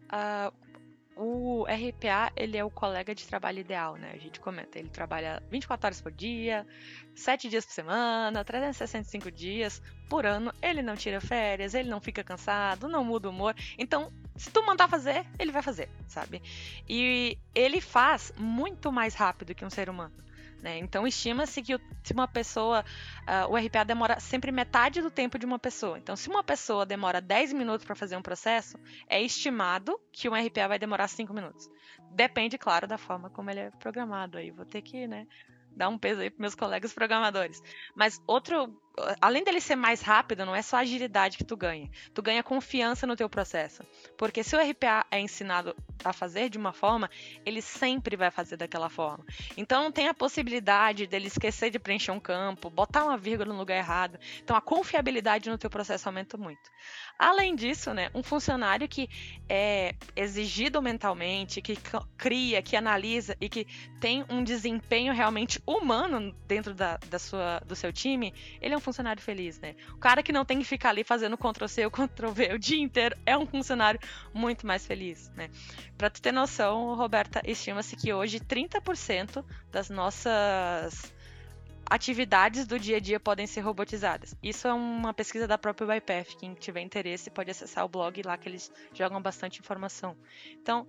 Uh, 0.06 0.69
o 1.22 1.64
RPA, 1.64 2.33
ele 2.35 2.56
é 2.56 2.64
o 2.64 2.70
colega 2.70 3.14
de 3.14 3.26
trabalho 3.26 3.59
ideal, 3.59 3.96
né? 3.96 4.12
A 4.14 4.16
gente 4.16 4.40
comenta, 4.40 4.78
ele 4.78 4.88
trabalha 4.88 5.42
24 5.50 5.87
horas 5.87 6.00
por 6.00 6.11
dia, 6.11 6.66
7 7.14 7.46
dias 7.50 7.66
por 7.66 7.72
semana, 7.72 8.42
365 8.42 9.30
dias 9.30 9.83
por 10.09 10.24
ano, 10.24 10.50
ele 10.62 10.80
não 10.80 10.96
tira 10.96 11.20
férias, 11.20 11.74
ele 11.74 11.90
não 11.90 12.00
fica 12.00 12.24
cansado, 12.24 12.88
não 12.88 13.04
muda 13.04 13.28
o 13.28 13.30
humor. 13.30 13.54
Então, 13.78 14.11
se 14.35 14.50
tu 14.50 14.64
mandar 14.64 14.88
fazer, 14.88 15.26
ele 15.38 15.52
vai 15.52 15.61
fazer, 15.61 15.90
sabe? 16.09 16.40
E 16.88 17.37
ele 17.54 17.83
faz 17.83 18.33
muito 18.38 18.90
mais 18.90 19.14
rápido 19.14 19.54
que 19.54 19.64
um 19.64 19.70
ser 19.70 19.90
humano. 19.90 20.14
Né? 20.62 20.79
Então, 20.79 21.07
estima-se 21.07 21.62
que 21.62 21.79
se 22.03 22.12
uma 22.12 22.29
pessoa, 22.29 22.85
uh, 23.23 23.51
o 23.51 23.57
RPA 23.57 23.85
demora 23.85 24.20
sempre 24.20 24.53
metade 24.53 25.01
do 25.01 25.11
tempo 25.11 25.38
de 25.38 25.46
uma 25.46 25.59
pessoa. 25.59 25.99
Então, 25.99 26.14
se 26.14 26.29
uma 26.29 26.44
pessoa 26.44 26.85
demora 26.85 27.20
10 27.20 27.53
minutos 27.53 27.87
para 27.87 27.94
fazer 27.94 28.16
um 28.16 28.23
processo, 28.23 28.79
é 29.09 29.23
estimado 29.23 29.99
que 30.12 30.29
um 30.29 30.35
RPA 30.35 30.68
vai 30.68 30.79
demorar 30.79 31.09
5 31.09 31.33
minutos. 31.33 31.68
Depende, 32.12 32.59
claro, 32.59 32.87
da 32.87 32.99
forma 32.99 33.31
como 33.31 33.51
ele 33.51 33.61
é 33.61 33.70
programado. 33.70 34.37
Aí 34.37 34.51
vou 34.51 34.66
ter 34.66 34.83
que 34.83 35.07
né, 35.07 35.27
dar 35.75 35.88
um 35.88 35.99
peso 35.99 36.20
aí 36.20 36.31
para 36.31 36.42
meus 36.42 36.55
colegas 36.55 36.92
programadores. 36.92 37.62
Mas 37.94 38.20
outro 38.27 38.79
além 39.20 39.44
dele 39.44 39.60
ser 39.60 39.76
mais 39.76 40.00
rápido, 40.00 40.44
não 40.44 40.54
é 40.54 40.62
só 40.62 40.76
agilidade 40.76 41.36
que 41.36 41.44
tu 41.44 41.56
ganha. 41.56 41.90
Tu 42.14 42.22
ganha 42.22 42.42
confiança 42.42 43.06
no 43.06 43.16
teu 43.16 43.28
processo. 43.28 43.82
Porque 44.16 44.42
se 44.42 44.56
o 44.56 44.60
RPA 44.60 45.06
é 45.10 45.20
ensinado 45.20 45.74
a 46.04 46.12
fazer 46.12 46.48
de 46.48 46.58
uma 46.58 46.72
forma, 46.72 47.10
ele 47.44 47.60
sempre 47.60 48.16
vai 48.16 48.30
fazer 48.30 48.56
daquela 48.56 48.88
forma. 48.88 49.24
Então 49.56 49.82
não 49.82 49.92
tem 49.92 50.08
a 50.08 50.14
possibilidade 50.14 51.06
dele 51.06 51.26
esquecer 51.26 51.70
de 51.70 51.78
preencher 51.78 52.10
um 52.10 52.20
campo, 52.20 52.70
botar 52.70 53.04
uma 53.04 53.16
vírgula 53.16 53.52
no 53.52 53.58
lugar 53.58 53.76
errado. 53.76 54.18
Então 54.42 54.56
a 54.56 54.60
confiabilidade 54.60 55.50
no 55.50 55.58
teu 55.58 55.70
processo 55.70 56.08
aumenta 56.08 56.36
muito. 56.36 56.70
Além 57.18 57.54
disso, 57.54 57.92
né, 57.92 58.10
um 58.14 58.22
funcionário 58.22 58.88
que 58.88 59.08
é 59.48 59.94
exigido 60.16 60.80
mentalmente, 60.80 61.60
que 61.60 61.76
cria, 62.16 62.62
que 62.62 62.76
analisa 62.76 63.36
e 63.40 63.48
que 63.48 63.66
tem 64.00 64.24
um 64.28 64.42
desempenho 64.42 65.12
realmente 65.12 65.60
humano 65.66 66.34
dentro 66.46 66.74
da, 66.74 66.98
da 67.08 67.18
sua, 67.18 67.60
do 67.60 67.76
seu 67.76 67.92
time, 67.92 68.32
ele 68.60 68.74
é 68.74 68.76
um 68.76 68.80
funcionário 68.90 69.22
feliz, 69.22 69.59
né? 69.61 69.76
O 69.92 69.98
cara 69.98 70.22
que 70.22 70.33
não 70.33 70.44
tem 70.44 70.59
que 70.59 70.64
ficar 70.64 70.90
ali 70.90 71.05
fazendo 71.05 71.38
Ctrl-C 71.38 71.85
ou 71.85 71.90
Ctrl-V 71.90 72.55
o 72.55 72.59
dia 72.59 72.83
inteiro 72.83 73.16
é 73.24 73.38
um 73.38 73.46
funcionário 73.46 74.00
muito 74.35 74.66
mais 74.66 74.85
feliz, 74.85 75.31
né? 75.37 75.48
Para 75.96 76.11
tu 76.11 76.20
ter 76.20 76.33
noção, 76.33 76.94
Roberta, 76.94 77.40
estima-se 77.44 77.96
que 77.96 78.12
hoje 78.12 78.40
30% 78.40 79.44
das 79.70 79.88
nossas 79.88 81.12
atividades 81.88 82.66
do 82.66 82.79
dia 82.79 82.96
a 82.96 83.00
dia 83.00 83.18
podem 83.18 83.46
ser 83.46 83.61
robotizadas. 83.61 84.35
Isso 84.42 84.66
é 84.68 84.72
uma 84.72 85.14
pesquisa 85.14 85.46
da 85.46 85.59
própria 85.59 85.96
YPF. 85.96 86.37
Quem 86.37 86.55
tiver 86.55 86.81
interesse 86.81 87.31
pode 87.31 87.50
acessar 87.50 87.85
o 87.85 87.88
blog 87.88 88.22
lá 88.22 88.37
que 88.37 88.48
eles 88.48 88.70
jogam 88.94 89.20
bastante 89.20 89.61
informação. 89.61 90.16
Então, 90.53 90.87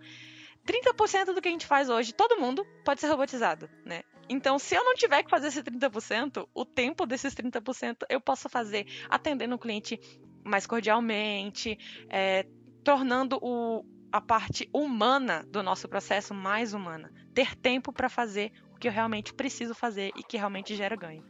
30% 0.65 1.33
do 1.33 1.41
que 1.41 1.47
a 1.47 1.51
gente 1.51 1.65
faz 1.65 1.89
hoje, 1.89 2.13
todo 2.13 2.39
mundo 2.39 2.65
pode 2.83 3.01
ser 3.01 3.07
robotizado, 3.07 3.69
né? 3.85 4.03
Então, 4.29 4.57
se 4.57 4.75
eu 4.75 4.83
não 4.83 4.95
tiver 4.95 5.23
que 5.23 5.29
fazer 5.29 5.47
esse 5.47 5.61
30%, 5.61 6.47
o 6.53 6.65
tempo 6.65 7.05
desses 7.05 7.33
30% 7.33 8.05
eu 8.09 8.21
posso 8.21 8.47
fazer 8.47 8.85
atendendo 9.09 9.55
o 9.55 9.59
cliente 9.59 9.99
mais 10.43 10.65
cordialmente, 10.65 11.77
é, 12.09 12.45
tornando 12.83 13.37
o, 13.41 13.85
a 14.11 14.21
parte 14.21 14.69
humana 14.73 15.45
do 15.49 15.61
nosso 15.61 15.87
processo 15.87 16.33
mais 16.33 16.73
humana. 16.73 17.11
Ter 17.33 17.55
tempo 17.55 17.91
para 17.91 18.09
fazer 18.09 18.51
o 18.73 18.77
que 18.77 18.87
eu 18.87 18.91
realmente 18.91 19.33
preciso 19.33 19.73
fazer 19.73 20.11
e 20.15 20.23
que 20.23 20.37
realmente 20.37 20.75
gera 20.75 20.95
ganho. 20.95 21.23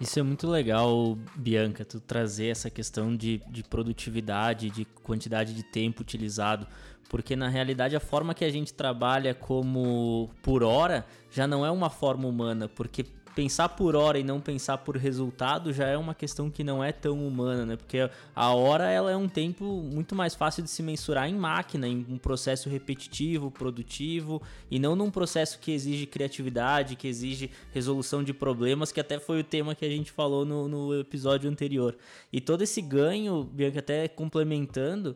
Isso 0.00 0.20
é 0.20 0.22
muito 0.22 0.46
legal, 0.46 1.18
Bianca, 1.34 1.84
tu 1.84 2.00
trazer 2.00 2.46
essa 2.46 2.70
questão 2.70 3.16
de, 3.16 3.42
de 3.48 3.64
produtividade, 3.64 4.70
de 4.70 4.84
quantidade 4.84 5.52
de 5.52 5.64
tempo 5.64 6.02
utilizado, 6.02 6.68
porque 7.08 7.34
na 7.34 7.48
realidade 7.48 7.96
a 7.96 8.00
forma 8.00 8.32
que 8.32 8.44
a 8.44 8.50
gente 8.50 8.72
trabalha 8.72 9.34
como 9.34 10.30
por 10.40 10.62
hora 10.62 11.04
já 11.30 11.48
não 11.48 11.66
é 11.66 11.70
uma 11.70 11.90
forma 11.90 12.28
humana, 12.28 12.68
porque 12.68 13.02
pensar 13.38 13.68
por 13.68 13.94
hora 13.94 14.18
e 14.18 14.24
não 14.24 14.40
pensar 14.40 14.78
por 14.78 14.96
resultado 14.96 15.72
já 15.72 15.86
é 15.86 15.96
uma 15.96 16.12
questão 16.12 16.50
que 16.50 16.64
não 16.64 16.82
é 16.82 16.90
tão 16.90 17.24
humana, 17.24 17.64
né? 17.64 17.76
Porque 17.76 18.10
a 18.34 18.52
hora 18.52 18.90
ela 18.90 19.12
é 19.12 19.16
um 19.16 19.28
tempo 19.28 19.64
muito 19.64 20.12
mais 20.16 20.34
fácil 20.34 20.60
de 20.60 20.68
se 20.68 20.82
mensurar 20.82 21.28
em 21.28 21.36
máquina, 21.36 21.86
em 21.86 22.04
um 22.08 22.18
processo 22.18 22.68
repetitivo, 22.68 23.48
produtivo, 23.48 24.42
e 24.68 24.80
não 24.80 24.96
num 24.96 25.08
processo 25.08 25.60
que 25.60 25.70
exige 25.70 26.04
criatividade, 26.04 26.96
que 26.96 27.06
exige 27.06 27.48
resolução 27.72 28.24
de 28.24 28.34
problemas, 28.34 28.90
que 28.90 28.98
até 28.98 29.20
foi 29.20 29.38
o 29.38 29.44
tema 29.44 29.72
que 29.72 29.84
a 29.84 29.88
gente 29.88 30.10
falou 30.10 30.44
no, 30.44 30.66
no 30.66 30.98
episódio 30.98 31.48
anterior. 31.48 31.96
E 32.32 32.40
todo 32.40 32.62
esse 32.62 32.82
ganho, 32.82 33.44
Bianca, 33.44 33.78
até 33.78 34.08
complementando, 34.08 35.14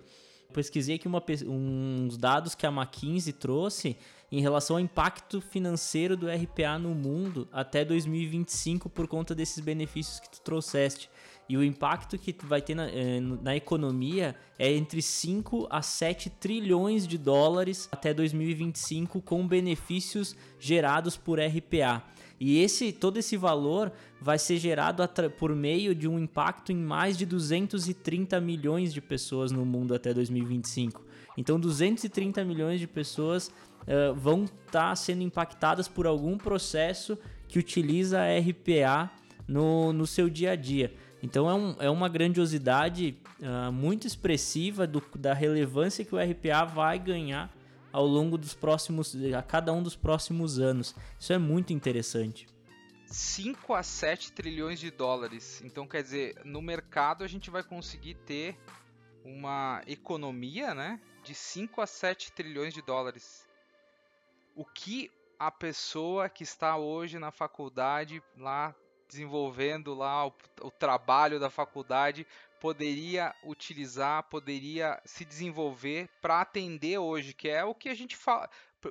pesquisei 0.52 0.94
aqui 0.94 1.08
uma, 1.08 1.20
uns 1.48 2.16
dados 2.16 2.54
que 2.54 2.64
a 2.64 2.70
McKinsey 2.70 3.32
trouxe 3.32 3.96
em 4.32 4.40
relação 4.40 4.76
ao 4.76 4.80
impacto 4.80 5.42
financeiro 5.42 6.16
do 6.16 6.26
RPA 6.26 6.78
no 6.78 6.94
mundo 6.94 7.46
até 7.52 7.84
2025 7.84 8.88
por 8.88 9.06
conta 9.06 9.34
desses 9.34 9.62
benefícios 9.62 10.18
que 10.18 10.30
tu 10.30 10.40
trouxeste. 10.40 11.10
E 11.46 11.56
o 11.56 11.62
impacto 11.62 12.16
que 12.16 12.34
vai 12.46 12.62
ter 12.62 12.74
na, 12.74 12.88
eh, 12.88 13.20
na, 13.20 13.54
economia 13.54 14.34
é 14.58 14.72
entre 14.72 15.02
5 15.02 15.66
a 15.68 15.82
7 15.82 16.30
trilhões 16.30 17.06
de 17.06 17.18
dólares 17.18 17.90
até 17.92 18.14
2025 18.14 19.20
com 19.20 19.46
benefícios 19.46 20.34
gerados 20.58 21.14
por 21.14 21.38
RPA. 21.38 22.02
E 22.40 22.58
esse 22.58 22.90
todo 22.90 23.18
esse 23.18 23.36
valor 23.36 23.92
vai 24.20 24.38
ser 24.38 24.56
gerado 24.56 25.02
por 25.38 25.54
meio 25.54 25.94
de 25.94 26.08
um 26.08 26.18
impacto 26.18 26.72
em 26.72 26.76
mais 26.76 27.18
de 27.18 27.26
230 27.26 28.40
milhões 28.40 28.94
de 28.94 29.00
pessoas 29.00 29.52
no 29.52 29.66
mundo 29.66 29.94
até 29.94 30.14
2025. 30.14 31.04
Então, 31.36 31.58
230 31.58 32.44
milhões 32.44 32.80
de 32.80 32.86
pessoas 32.86 33.50
uh, 33.82 34.14
vão 34.14 34.44
estar 34.44 34.90
tá 34.90 34.96
sendo 34.96 35.22
impactadas 35.22 35.88
por 35.88 36.06
algum 36.06 36.36
processo 36.36 37.18
que 37.48 37.58
utiliza 37.58 38.20
RPA 38.38 39.10
no, 39.46 39.92
no 39.92 40.06
seu 40.06 40.28
dia 40.28 40.52
a 40.52 40.56
dia. 40.56 40.94
Então 41.22 41.48
é, 41.48 41.54
um, 41.54 41.76
é 41.78 41.90
uma 41.90 42.08
grandiosidade 42.08 43.16
uh, 43.40 43.70
muito 43.70 44.06
expressiva 44.06 44.86
do, 44.86 45.02
da 45.14 45.32
relevância 45.32 46.04
que 46.04 46.14
o 46.14 46.18
RPA 46.18 46.64
vai 46.64 46.98
ganhar 46.98 47.54
ao 47.92 48.06
longo 48.06 48.38
dos 48.38 48.54
próximos, 48.54 49.14
a 49.36 49.42
cada 49.42 49.72
um 49.72 49.82
dos 49.82 49.94
próximos 49.94 50.58
anos. 50.58 50.94
Isso 51.20 51.32
é 51.32 51.38
muito 51.38 51.72
interessante. 51.72 52.48
5 53.06 53.74
a 53.74 53.82
7 53.82 54.32
trilhões 54.32 54.80
de 54.80 54.90
dólares. 54.90 55.60
Então, 55.62 55.86
quer 55.86 56.02
dizer, 56.02 56.34
no 56.44 56.62
mercado 56.62 57.22
a 57.22 57.28
gente 57.28 57.50
vai 57.50 57.62
conseguir 57.62 58.14
ter 58.14 58.56
uma 59.22 59.82
economia, 59.86 60.74
né, 60.74 60.98
de 61.22 61.34
5 61.34 61.80
a 61.80 61.86
7 61.86 62.32
trilhões 62.32 62.72
de 62.72 62.80
dólares. 62.80 63.46
O 64.54 64.64
que 64.64 65.10
a 65.38 65.50
pessoa 65.50 66.28
que 66.28 66.42
está 66.42 66.76
hoje 66.76 67.18
na 67.18 67.30
faculdade 67.30 68.22
lá 68.36 68.74
desenvolvendo 69.08 69.94
lá 69.94 70.26
o, 70.26 70.32
o 70.62 70.70
trabalho 70.70 71.38
da 71.38 71.50
faculdade 71.50 72.26
poderia 72.58 73.34
utilizar, 73.44 74.22
poderia 74.24 75.00
se 75.04 75.24
desenvolver 75.24 76.08
para 76.20 76.40
atender 76.40 76.96
hoje, 76.96 77.34
que 77.34 77.48
é 77.48 77.64
o 77.64 77.74
que 77.74 77.88
a 77.88 77.94
gente 77.94 78.16
fala. 78.16 78.48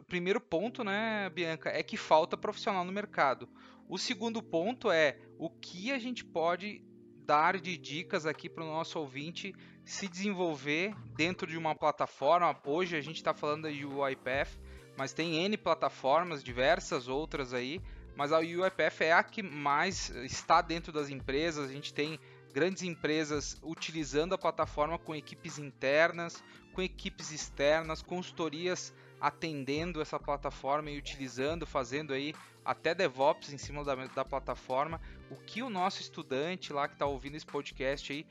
Primeiro 0.07 0.39
ponto, 0.39 0.83
né, 0.83 1.29
Bianca, 1.29 1.69
é 1.69 1.81
que 1.81 1.97
falta 1.97 2.37
profissional 2.37 2.85
no 2.85 2.91
mercado. 2.91 3.49
O 3.89 3.97
segundo 3.97 4.43
ponto 4.43 4.91
é 4.91 5.17
o 5.37 5.49
que 5.49 5.91
a 5.91 5.97
gente 5.97 6.23
pode 6.23 6.83
dar 7.25 7.59
de 7.59 7.77
dicas 7.77 8.25
aqui 8.25 8.49
para 8.49 8.63
o 8.63 8.67
nosso 8.67 8.99
ouvinte 8.99 9.53
se 9.85 10.07
desenvolver 10.07 10.93
dentro 11.15 11.47
de 11.47 11.57
uma 11.57 11.73
plataforma. 11.73 12.57
Hoje 12.65 12.95
a 12.95 13.01
gente 13.01 13.17
está 13.17 13.33
falando 13.33 13.63
da 13.63 13.69
UiPath, 13.69 14.59
mas 14.97 15.13
tem 15.13 15.43
N 15.45 15.57
plataformas, 15.57 16.43
diversas 16.43 17.07
outras 17.07 17.53
aí 17.53 17.81
mas 18.15 18.31
a 18.31 18.39
UiPath 18.39 19.01
é 19.01 19.13
a 19.13 19.23
que 19.23 19.41
mais 19.41 20.09
está 20.09 20.61
dentro 20.61 20.91
das 20.91 21.09
empresas. 21.09 21.69
A 21.69 21.73
gente 21.73 21.93
tem 21.93 22.19
grandes 22.53 22.83
empresas 22.83 23.57
utilizando 23.63 24.35
a 24.35 24.37
plataforma 24.37 24.99
com 24.99 25.15
equipes 25.15 25.57
internas, 25.57 26.43
com 26.73 26.81
equipes 26.81 27.31
externas, 27.31 28.01
consultorias 28.01 28.93
atendendo 29.19 30.01
essa 30.01 30.19
plataforma 30.19 30.89
e 30.89 30.97
utilizando, 30.97 31.65
fazendo 31.65 32.11
aí 32.11 32.33
até 32.65 32.93
DevOps 32.93 33.53
em 33.53 33.57
cima 33.57 33.83
da, 33.83 33.95
da 33.95 34.25
plataforma. 34.25 34.99
O 35.29 35.35
que 35.35 35.61
o 35.61 35.69
nosso 35.69 36.01
estudante 36.01 36.73
lá 36.73 36.87
que 36.87 36.95
está 36.95 37.05
ouvindo 37.05 37.35
esse 37.35 37.45
podcast 37.45 38.11
aí 38.11 38.25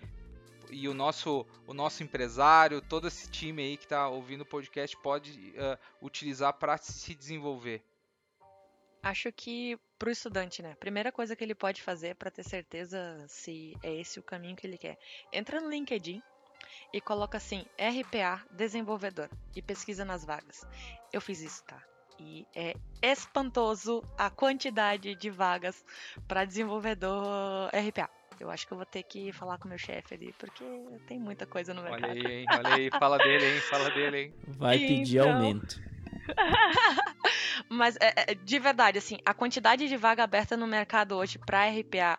e 0.73 0.89
o 0.89 0.95
nosso, 0.95 1.47
o 1.67 1.75
nosso 1.75 2.03
empresário, 2.03 2.81
todo 2.81 3.09
esse 3.09 3.31
time 3.31 3.63
aí 3.63 3.77
que 3.77 3.85
está 3.85 4.09
ouvindo 4.09 4.43
o 4.43 4.47
podcast 4.47 4.97
pode 4.97 5.33
uh, 5.51 5.79
utilizar 6.01 6.53
para 6.55 6.77
se 6.77 7.15
desenvolver? 7.15 7.83
Acho 9.03 9.33
que 9.33 9.79
para 9.99 10.09
o 10.09 10.13
estudante, 10.13 10.63
né? 10.63 10.75
Primeira 10.75 11.11
coisa 11.11 11.35
que 11.35 11.43
ele 11.43 11.55
pode 11.55 11.83
fazer 11.83 12.15
para 12.17 12.31
ter 12.31 12.43
certeza 12.43 13.25
se 13.29 13.77
é 13.83 13.95
esse 13.95 14.19
o 14.19 14.23
caminho 14.23 14.57
que 14.57 14.67
ele 14.67 14.77
quer. 14.77 14.99
Entra 15.33 15.61
no 15.61 15.71
LinkedIn 15.71 16.23
e 16.93 17.01
coloca 17.01 17.39
assim 17.39 17.65
RPA 17.79 18.45
desenvolvedor 18.51 19.29
e 19.55 19.63
pesquisa 19.63 20.05
nas 20.05 20.25
vagas. 20.25 20.67
Eu 21.13 21.21
fiz 21.21 21.41
isso, 21.41 21.65
tá? 21.65 21.83
E 22.19 22.47
é 22.55 22.75
espantoso 23.03 24.03
a 24.19 24.29
quantidade 24.29 25.15
de 25.15 25.31
vagas 25.31 25.83
para 26.29 26.45
desenvolvedor 26.45 27.71
RPA. 27.73 28.20
Eu 28.40 28.50
acho 28.50 28.66
que 28.66 28.72
eu 28.72 28.76
vou 28.79 28.87
ter 28.87 29.03
que 29.03 29.31
falar 29.33 29.59
com 29.59 29.66
o 29.66 29.68
meu 29.68 29.79
chefe 29.79 30.14
ali, 30.14 30.35
porque 30.38 30.64
tem 31.07 31.20
muita 31.20 31.44
coisa 31.44 31.74
no 31.74 31.83
mercado. 31.83 32.11
Olha 32.11 32.29
aí, 32.29 32.38
hein? 32.38 32.46
Olha 32.50 32.74
aí, 32.74 32.90
fala 32.90 33.18
dele, 33.18 33.44
hein? 33.44 33.61
Fala 33.61 33.90
dele, 33.90 34.18
hein? 34.18 34.35
Vai 34.48 34.79
pedir 34.79 35.18
então... 35.18 35.33
aumento. 35.33 35.81
Mas 37.68 37.96
é, 37.96 38.33
é, 38.33 38.35
de 38.35 38.59
verdade, 38.59 38.96
assim, 38.96 39.18
a 39.26 39.35
quantidade 39.35 39.87
de 39.87 39.96
vaga 39.96 40.24
aberta 40.24 40.57
no 40.57 40.66
mercado 40.66 41.16
hoje 41.16 41.38
para 41.38 41.68
RPA, 41.68 42.18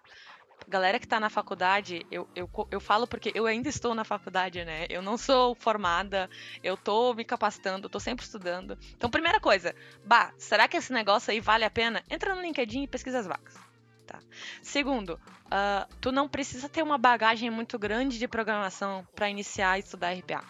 galera 0.67 0.99
que 0.99 1.05
está 1.07 1.19
na 1.19 1.29
faculdade, 1.29 2.05
eu, 2.11 2.29
eu, 2.35 2.47
eu 2.69 2.79
falo 2.79 3.07
porque 3.07 3.31
eu 3.33 3.47
ainda 3.47 3.67
estou 3.67 3.95
na 3.95 4.03
faculdade, 4.03 4.63
né? 4.63 4.85
Eu 4.91 5.01
não 5.01 5.17
sou 5.17 5.55
formada, 5.55 6.29
eu 6.63 6.77
tô 6.77 7.15
me 7.15 7.25
capacitando, 7.25 7.89
tô 7.89 7.99
sempre 7.99 8.23
estudando. 8.23 8.77
Então, 8.95 9.09
primeira 9.09 9.39
coisa, 9.39 9.75
bah, 10.05 10.31
será 10.37 10.67
que 10.67 10.77
esse 10.77 10.93
negócio 10.93 11.31
aí 11.31 11.39
vale 11.39 11.65
a 11.65 11.69
pena? 11.71 12.03
Entra 12.07 12.35
no 12.35 12.43
LinkedIn 12.43 12.83
e 12.83 12.87
pesquisa 12.87 13.19
as 13.19 13.25
vagas. 13.25 13.70
Tá. 14.11 14.19
Segundo, 14.61 15.13
uh, 15.13 15.95
tu 16.01 16.11
não 16.11 16.27
precisa 16.27 16.67
ter 16.67 16.83
uma 16.83 16.97
bagagem 16.97 17.49
muito 17.49 17.79
grande 17.79 18.19
de 18.19 18.27
programação 18.27 19.07
para 19.15 19.29
iniciar 19.29 19.71
a 19.71 19.79
estudar 19.79 20.11
RPA. 20.11 20.43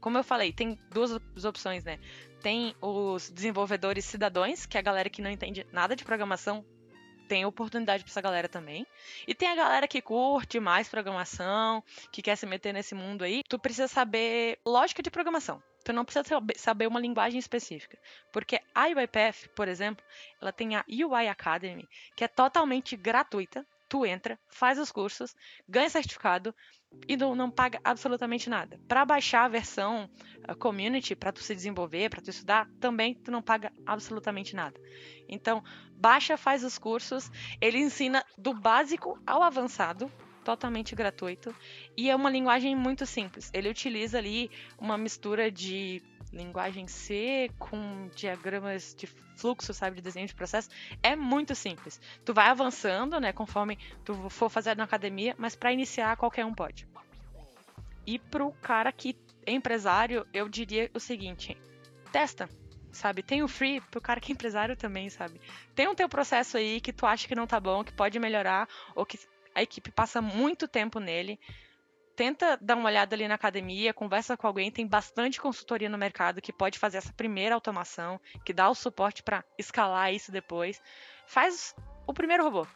Como 0.00 0.18
eu 0.18 0.24
falei, 0.24 0.52
tem 0.52 0.76
duas 0.90 1.44
opções, 1.44 1.84
né? 1.84 2.00
Tem 2.42 2.74
os 2.80 3.30
desenvolvedores 3.30 4.04
cidadãos, 4.04 4.66
que 4.66 4.76
é 4.76 4.80
a 4.80 4.82
galera 4.82 5.08
que 5.08 5.22
não 5.22 5.30
entende 5.30 5.64
nada 5.70 5.94
de 5.94 6.04
programação, 6.04 6.64
tem 7.28 7.44
oportunidade 7.44 8.02
para 8.02 8.10
essa 8.10 8.20
galera 8.20 8.48
também. 8.48 8.84
E 9.24 9.36
tem 9.36 9.48
a 9.48 9.54
galera 9.54 9.86
que 9.86 10.02
curte 10.02 10.58
mais 10.58 10.88
programação, 10.88 11.84
que 12.10 12.22
quer 12.22 12.34
se 12.34 12.44
meter 12.44 12.72
nesse 12.72 12.92
mundo 12.92 13.22
aí. 13.22 13.44
Tu 13.48 13.56
precisa 13.56 13.86
saber 13.86 14.58
lógica 14.66 15.00
de 15.00 15.12
programação. 15.12 15.62
Tu 15.84 15.92
não 15.92 16.04
precisa 16.04 16.24
saber 16.56 16.86
uma 16.86 17.00
linguagem 17.00 17.38
específica. 17.38 17.98
Porque 18.32 18.60
a 18.74 18.86
UiPath, 18.86 19.48
por 19.54 19.68
exemplo, 19.68 20.04
ela 20.40 20.52
tem 20.52 20.76
a 20.76 20.84
UI 20.88 21.28
Academy, 21.28 21.88
que 22.14 22.24
é 22.24 22.28
totalmente 22.28 22.96
gratuita. 22.96 23.66
Tu 23.88 24.06
entra, 24.06 24.38
faz 24.48 24.78
os 24.78 24.92
cursos, 24.92 25.34
ganha 25.68 25.90
certificado, 25.90 26.54
e 27.06 27.16
não, 27.16 27.34
não 27.34 27.50
paga 27.50 27.80
absolutamente 27.84 28.50
nada. 28.50 28.78
Para 28.88 29.04
baixar 29.04 29.44
a 29.44 29.48
versão 29.48 30.10
a 30.46 30.54
community, 30.54 31.14
para 31.14 31.32
tu 31.32 31.40
se 31.40 31.54
desenvolver, 31.54 32.10
para 32.10 32.20
tu 32.20 32.30
estudar, 32.30 32.68
também 32.80 33.14
tu 33.14 33.30
não 33.30 33.42
paga 33.42 33.72
absolutamente 33.86 34.56
nada. 34.56 34.80
Então, 35.28 35.62
baixa, 35.92 36.36
faz 36.36 36.64
os 36.64 36.78
cursos, 36.78 37.30
ele 37.60 37.78
ensina 37.78 38.24
do 38.36 38.52
básico 38.52 39.20
ao 39.26 39.42
avançado, 39.42 40.10
totalmente 40.44 40.94
gratuito, 40.94 41.54
e 41.96 42.10
é 42.10 42.16
uma 42.16 42.30
linguagem 42.30 42.74
muito 42.74 43.06
simples. 43.06 43.50
Ele 43.52 43.68
utiliza 43.68 44.18
ali 44.18 44.50
uma 44.78 44.96
mistura 44.96 45.50
de 45.50 46.02
linguagem 46.32 46.86
C 46.86 47.50
com 47.58 48.08
diagramas 48.14 48.94
de 48.94 49.06
fluxo, 49.36 49.72
sabe, 49.72 49.96
de 49.96 50.02
desenho 50.02 50.26
de 50.26 50.34
processo, 50.34 50.68
é 51.02 51.16
muito 51.16 51.54
simples. 51.54 52.00
Tu 52.24 52.32
vai 52.32 52.48
avançando, 52.48 53.18
né, 53.18 53.32
conforme 53.32 53.78
tu 54.04 54.28
for 54.28 54.48
fazer 54.48 54.76
na 54.76 54.84
academia, 54.84 55.34
mas 55.38 55.56
para 55.56 55.72
iniciar 55.72 56.16
qualquer 56.16 56.44
um 56.44 56.54
pode. 56.54 56.86
E 58.06 58.18
pro 58.18 58.52
cara 58.62 58.92
que 58.92 59.16
é 59.46 59.52
empresário, 59.52 60.26
eu 60.32 60.48
diria 60.48 60.90
o 60.94 61.00
seguinte: 61.00 61.56
testa, 62.12 62.48
sabe? 62.92 63.22
Tem 63.22 63.42
o 63.42 63.48
free 63.48 63.80
pro 63.80 64.00
cara 64.00 64.20
que 64.20 64.32
é 64.32 64.34
empresário 64.34 64.76
também, 64.76 65.08
sabe? 65.08 65.40
Tem 65.74 65.88
um 65.88 65.94
teu 65.94 66.08
processo 66.08 66.56
aí 66.56 66.80
que 66.80 66.92
tu 66.92 67.06
acha 67.06 67.26
que 67.26 67.34
não 67.34 67.46
tá 67.46 67.58
bom, 67.58 67.84
que 67.84 67.92
pode 67.92 68.18
melhorar, 68.18 68.68
ou 68.94 69.06
que 69.06 69.18
a 69.54 69.62
equipe 69.62 69.90
passa 69.90 70.20
muito 70.20 70.66
tempo 70.68 71.00
nele 71.00 71.38
tenta 72.20 72.58
dar 72.60 72.76
uma 72.76 72.86
olhada 72.86 73.16
ali 73.16 73.26
na 73.26 73.36
academia, 73.36 73.94
conversa 73.94 74.36
com 74.36 74.46
alguém, 74.46 74.70
tem 74.70 74.86
bastante 74.86 75.40
consultoria 75.40 75.88
no 75.88 75.96
mercado 75.96 76.42
que 76.42 76.52
pode 76.52 76.78
fazer 76.78 76.98
essa 76.98 77.14
primeira 77.14 77.54
automação, 77.54 78.20
que 78.44 78.52
dá 78.52 78.68
o 78.68 78.74
suporte 78.74 79.22
para 79.22 79.42
escalar 79.56 80.12
isso 80.12 80.30
depois. 80.30 80.82
Faz 81.26 81.74
o 82.06 82.12
primeiro 82.12 82.44
robô, 82.44 82.66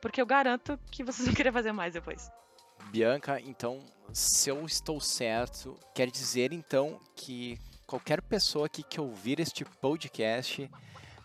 porque 0.00 0.20
eu 0.20 0.26
garanto 0.26 0.78
que 0.92 1.02
vocês 1.02 1.26
vão 1.26 1.34
querer 1.34 1.52
fazer 1.52 1.72
mais 1.72 1.94
depois. 1.94 2.30
Bianca, 2.92 3.40
então, 3.40 3.84
se 4.12 4.48
eu 4.48 4.64
estou 4.64 5.00
certo, 5.00 5.76
quer 5.92 6.08
dizer 6.08 6.52
então 6.52 7.00
que 7.16 7.58
qualquer 7.88 8.22
pessoa 8.22 8.66
aqui 8.66 8.84
que 8.84 9.00
ouvir 9.00 9.40
este 9.40 9.64
podcast 9.64 10.70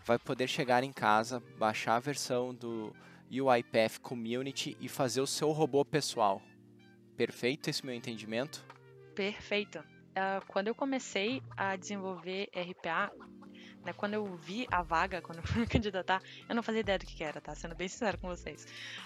vai 0.04 0.18
poder 0.18 0.48
chegar 0.48 0.84
em 0.84 0.92
casa, 0.92 1.40
baixar 1.60 1.98
a 1.98 2.00
versão 2.00 2.52
do 2.52 2.96
UiPath 3.30 4.00
Community 4.00 4.76
e 4.80 4.90
fazer 4.90 5.22
o 5.22 5.28
seu 5.28 5.52
robô 5.52 5.86
pessoal 5.86 6.42
perfeito 7.20 7.70
esse 7.70 7.86
meu 7.86 7.94
entendimento? 7.94 8.66
Perfeito. 9.14 9.80
Uh, 9.80 10.46
quando 10.48 10.70
eu 10.70 10.76
comecei 10.76 11.44
a 11.58 11.76
desenvolver 11.76 12.50
RPA, 12.56 13.12
né, 13.84 13.92
quando 13.92 14.14
eu 14.14 14.38
vi 14.38 14.66
a 14.72 14.82
vaga, 14.82 15.22
quando 15.22 15.40
eu 15.40 15.44
fui 15.44 15.60
me 15.62 15.68
candidatar, 15.68 16.22
eu 16.48 16.56
não 16.56 16.64
fazia 16.64 16.80
ideia 16.80 16.98
do 16.98 17.06
que, 17.06 17.22
era, 17.22 17.42
tá? 17.42 17.54
Sendo 17.54 17.76
bem 17.76 17.90
sincero 17.90 18.18
com 18.18 18.30
vocês. 18.30 18.66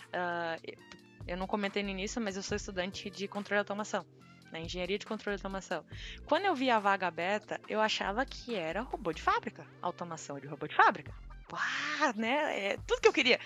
Uh, 0.09 0.77
eu 1.25 1.35
não 1.35 1.47
comentei 1.47 1.81
no 1.81 1.89
início, 1.89 2.21
mas 2.21 2.37
eu 2.37 2.43
sou 2.43 2.55
estudante 2.55 3.09
de 3.09 3.27
controle 3.27 3.57
de 3.57 3.61
automação. 3.61 4.05
Né, 4.51 4.61
engenharia 4.61 4.99
de 4.99 5.07
controle 5.07 5.35
de 5.35 5.41
automação. 5.41 5.83
Quando 6.27 6.45
eu 6.45 6.53
vi 6.53 6.69
a 6.69 6.77
vaga 6.77 7.07
aberta, 7.07 7.59
eu 7.67 7.81
achava 7.81 8.23
que 8.23 8.53
era 8.53 8.81
robô 8.81 9.11
de 9.11 9.23
fábrica. 9.23 9.65
Automação 9.81 10.39
de 10.39 10.45
robô 10.45 10.67
de 10.67 10.75
fábrica. 10.75 11.11
Uau, 11.53 12.13
né? 12.15 12.71
É 12.73 12.77
tudo 12.87 13.01
que 13.01 13.07
eu 13.07 13.13
queria. 13.13 13.39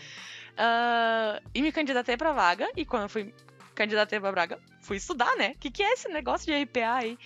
Uh, 0.53 1.41
e 1.53 1.61
me 1.61 1.71
candidatei 1.71 2.17
pra 2.17 2.31
vaga, 2.31 2.67
e 2.75 2.85
quando 2.85 3.03
eu 3.03 3.09
fui 3.09 3.33
candidatei 3.77 4.19
pra 4.19 4.31
Braga, 4.31 4.59
fui 4.81 4.97
estudar, 4.97 5.35
né? 5.37 5.51
O 5.51 5.59
que, 5.59 5.69
que 5.69 5.83
é 5.83 5.93
esse 5.93 6.09
negócio 6.09 6.47
de 6.47 6.63
RPA 6.63 6.95
aí? 6.95 7.17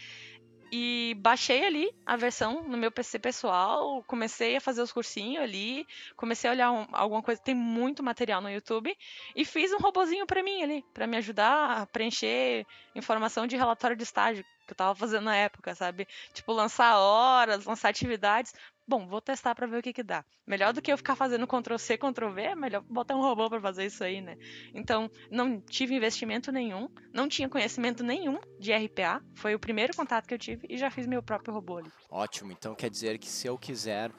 E 0.73 1.15
baixei 1.19 1.65
ali 1.65 1.89
a 2.05 2.15
versão 2.15 2.63
no 2.63 2.77
meu 2.77 2.91
PC 2.91 3.19
pessoal, 3.19 4.03
comecei 4.07 4.55
a 4.55 4.61
fazer 4.61 4.81
os 4.81 4.91
cursinhos 4.91 5.43
ali, 5.43 5.85
comecei 6.15 6.49
a 6.49 6.53
olhar 6.53 6.71
um, 6.71 6.87
alguma 6.93 7.21
coisa, 7.21 7.41
tem 7.41 7.55
muito 7.55 8.01
material 8.01 8.41
no 8.41 8.49
YouTube, 8.49 8.97
e 9.35 9.43
fiz 9.43 9.71
um 9.73 9.77
robozinho 9.77 10.25
para 10.25 10.41
mim 10.43 10.63
ali, 10.63 10.85
para 10.93 11.07
me 11.07 11.17
ajudar 11.17 11.81
a 11.81 11.85
preencher 11.85 12.65
informação 12.95 13.47
de 13.47 13.57
relatório 13.57 13.97
de 13.97 14.03
estágio 14.03 14.45
que 14.65 14.71
eu 14.71 14.77
tava 14.77 14.95
fazendo 14.95 15.25
na 15.25 15.35
época, 15.35 15.75
sabe? 15.75 16.07
Tipo, 16.33 16.53
lançar 16.53 16.97
horas, 16.97 17.65
lançar 17.65 17.89
atividades 17.89 18.53
bom, 18.87 19.07
vou 19.07 19.21
testar 19.21 19.55
para 19.55 19.67
ver 19.67 19.79
o 19.79 19.81
que 19.81 19.93
que 19.93 20.03
dá. 20.03 20.23
Melhor 20.45 20.73
do 20.73 20.81
que 20.81 20.91
eu 20.91 20.97
ficar 20.97 21.15
fazendo 21.15 21.47
Ctrl 21.47 21.77
C, 21.77 21.97
Ctrl 21.97 22.29
V, 22.29 22.41
é 22.41 22.55
melhor 22.55 22.83
botar 22.89 23.15
um 23.15 23.21
robô 23.21 23.49
para 23.49 23.61
fazer 23.61 23.85
isso 23.85 24.03
aí, 24.03 24.21
né? 24.21 24.37
Então, 24.73 25.09
não 25.29 25.61
tive 25.61 25.95
investimento 25.95 26.51
nenhum, 26.51 26.89
não 27.13 27.27
tinha 27.27 27.47
conhecimento 27.47 28.03
nenhum 28.03 28.39
de 28.59 28.73
RPA, 28.73 29.21
foi 29.35 29.55
o 29.55 29.59
primeiro 29.59 29.95
contato 29.95 30.27
que 30.27 30.33
eu 30.33 30.39
tive 30.39 30.67
e 30.69 30.77
já 30.77 30.89
fiz 30.89 31.07
meu 31.07 31.23
próprio 31.23 31.53
robô 31.53 31.77
ali. 31.77 31.91
Ótimo, 32.09 32.51
então 32.51 32.75
quer 32.75 32.89
dizer 32.89 33.17
que 33.17 33.27
se 33.27 33.47
eu 33.47 33.57
quiser 33.57 34.11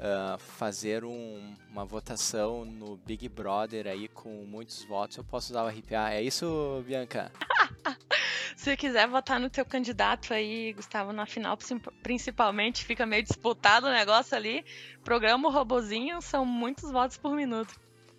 Uh, 0.00 0.38
fazer 0.38 1.04
um, 1.04 1.54
uma 1.68 1.84
votação 1.84 2.64
no 2.64 2.96
Big 2.96 3.28
Brother 3.28 3.86
aí 3.86 4.08
com 4.08 4.46
muitos 4.46 4.82
votos, 4.84 5.18
eu 5.18 5.24
posso 5.24 5.52
usar 5.52 5.62
o 5.62 5.68
RPA. 5.68 6.14
É 6.14 6.22
isso, 6.22 6.82
Bianca? 6.86 7.30
Se 8.56 8.76
quiser 8.76 9.08
votar 9.08 9.40
no 9.40 9.48
teu 9.50 9.64
candidato 9.64 10.32
aí, 10.34 10.72
Gustavo, 10.72 11.12
na 11.12 11.26
final, 11.26 11.56
principalmente, 12.02 12.84
fica 12.84 13.06
meio 13.06 13.22
disputado 13.22 13.86
o 13.86 13.92
negócio 13.92 14.36
ali. 14.36 14.64
Programa 15.04 15.48
o 15.48 15.52
robozinho, 15.52 16.20
são 16.20 16.44
muitos 16.44 16.90
votos 16.90 17.16
por 17.16 17.34
minuto. 17.34 17.74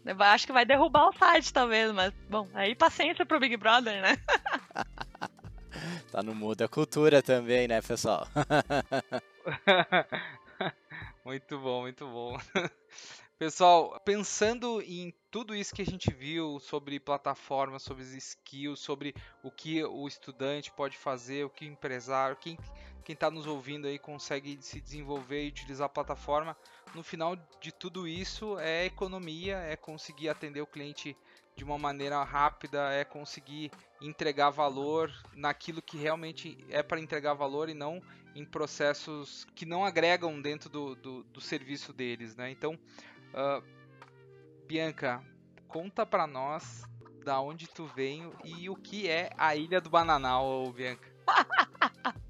Eu 0.06 0.22
acho 0.24 0.48
que 0.48 0.54
vai 0.54 0.66
derrubar 0.66 1.10
o 1.10 1.14
site, 1.14 1.54
talvez, 1.54 1.92
mas, 1.92 2.12
bom, 2.30 2.48
aí 2.54 2.74
paciência 2.74 3.26
pro 3.26 3.40
Big 3.40 3.56
Brother, 3.56 4.02
né? 4.02 4.18
tá 6.12 6.24
no 6.24 6.34
mundo 6.34 6.56
da 6.56 6.68
cultura 6.68 7.22
também, 7.22 7.68
né, 7.68 7.82
pessoal? 7.82 8.28
muito 11.26 11.60
bom, 11.60 11.82
muito 11.82 12.08
bom. 12.08 12.38
Pessoal, 13.42 14.00
pensando 14.06 14.84
em 14.84 15.12
tudo 15.32 15.56
isso 15.56 15.74
que 15.74 15.82
a 15.82 15.86
gente 15.86 16.14
viu 16.14 16.60
sobre 16.60 17.00
plataformas, 17.00 17.82
sobre 17.82 18.04
skills, 18.04 18.80
sobre 18.80 19.16
o 19.42 19.50
que 19.50 19.84
o 19.84 20.08
estudante 20.08 20.72
pode 20.72 20.96
fazer, 20.96 21.44
o 21.44 21.50
que 21.50 21.66
o 21.66 21.68
empresário, 21.68 22.38
quem 22.38 22.56
está 23.10 23.32
nos 23.32 23.48
ouvindo 23.48 23.88
aí 23.88 23.98
consegue 23.98 24.60
se 24.62 24.80
desenvolver 24.80 25.44
e 25.44 25.48
utilizar 25.48 25.88
a 25.88 25.90
plataforma, 25.90 26.56
no 26.94 27.02
final 27.02 27.36
de 27.60 27.72
tudo 27.72 28.08
isso 28.08 28.60
é 28.60 28.86
economia, 28.86 29.58
é 29.58 29.76
conseguir 29.76 30.30
atender 30.30 30.62
o 30.62 30.68
cliente 30.68 31.18
de 31.56 31.64
uma 31.64 31.80
maneira 31.80 32.24
rápida, 32.24 32.94
é 32.94 33.04
conseguir 33.04 33.72
entregar 34.00 34.52
valor 34.52 35.12
naquilo 35.34 35.82
que 35.82 35.98
realmente 35.98 36.64
é 36.70 36.84
para 36.84 37.00
entregar 37.00 37.34
valor 37.34 37.70
e 37.70 37.74
não 37.74 38.04
em 38.36 38.46
processos 38.46 39.46
que 39.56 39.66
não 39.66 39.84
agregam 39.84 40.42
dentro 40.42 40.70
do, 40.70 40.96
do, 40.96 41.24
do 41.24 41.42
serviço 41.42 41.92
deles, 41.92 42.36
né? 42.36 42.50
Então, 42.50 42.80
Uh, 43.34 43.64
Bianca, 44.68 45.24
conta 45.68 46.06
para 46.06 46.28
nós 46.28 46.84
da 47.24 47.40
onde 47.40 47.68
tu 47.68 47.86
veio 47.86 48.36
e 48.44 48.70
o 48.70 48.76
que 48.76 49.08
é 49.08 49.30
a 49.38 49.56
Ilha 49.56 49.80
do 49.80 49.90
Bananal, 49.90 50.72
Bianca. 50.72 51.10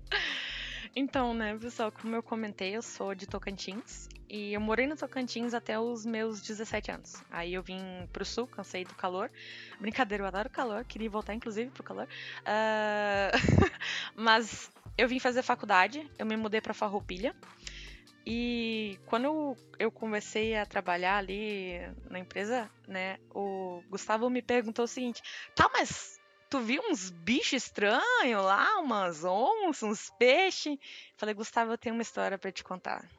Então, 0.94 1.34
né, 1.34 1.58
pessoal, 1.58 1.90
como 1.90 2.16
eu 2.16 2.22
comentei, 2.22 2.76
eu 2.76 2.82
sou 2.82 3.16
de 3.16 3.26
Tocantins 3.26 4.10
e 4.30 4.54
eu 4.54 4.60
morei 4.60 4.86
no 4.88 4.98
Tocantins 4.98 5.54
até 5.54 5.80
os 5.80 6.06
meus 6.06 6.42
17 6.42 6.92
anos. 6.92 7.24
Aí 7.32 7.54
eu 7.54 7.64
vim 7.64 7.80
pro 8.12 8.26
sul, 8.26 8.46
cansei 8.46 8.84
do 8.84 8.94
calor. 8.96 9.32
Brincadeira, 9.80 10.24
eu 10.24 10.28
adoro 10.28 10.50
calor, 10.50 10.84
queria 10.84 11.10
voltar 11.10 11.34
inclusive 11.34 11.72
pro 11.72 11.82
calor. 11.82 12.10
Uh... 12.42 13.72
Mas 14.16 14.70
eu 14.98 15.08
vim 15.08 15.18
fazer 15.18 15.44
faculdade, 15.44 16.06
eu 16.20 16.26
me 16.26 16.36
mudei 16.36 16.60
pra 16.60 16.74
Farroupilha. 16.74 17.34
E 18.26 19.00
quando 19.08 19.58
eu, 19.80 19.92
comecei 19.92 20.56
a 20.56 20.66
trabalhar 20.66 21.18
ali 21.18 21.80
na 22.10 22.20
empresa, 22.20 22.70
né, 22.88 23.18
o 23.34 23.82
Gustavo 23.90 24.30
me 24.30 24.42
perguntou 24.42 24.86
o 24.86 24.88
seguinte: 24.88 25.22
tá, 25.56 25.70
mas 25.74 26.20
tu 26.50 26.60
viu 26.60 26.84
uns 26.90 27.10
bichos 27.10 27.64
estranhos 27.64 28.44
lá, 28.44 28.80
umas 28.80 29.24
onças, 29.24 29.84
uns 29.84 30.10
peixes? 30.20 30.78
Falei, 31.18 31.34
Gustavo, 31.34 31.72
eu 31.72 31.78
tenho 31.78 31.96
uma 31.96 32.02
história 32.02 32.38
para 32.38 32.52
te 32.52 32.64
contar. 32.64 33.10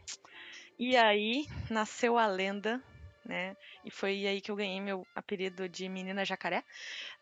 E 0.78 0.96
aí 0.96 1.46
nasceu 1.70 2.18
a 2.18 2.26
lenda, 2.26 2.82
né? 3.24 3.56
E 3.84 3.90
foi 3.90 4.26
aí 4.26 4.40
que 4.40 4.50
eu 4.50 4.56
ganhei 4.56 4.80
meu 4.80 5.06
apelido 5.14 5.68
de 5.68 5.88
Menina 5.88 6.24
Jacaré. 6.24 6.64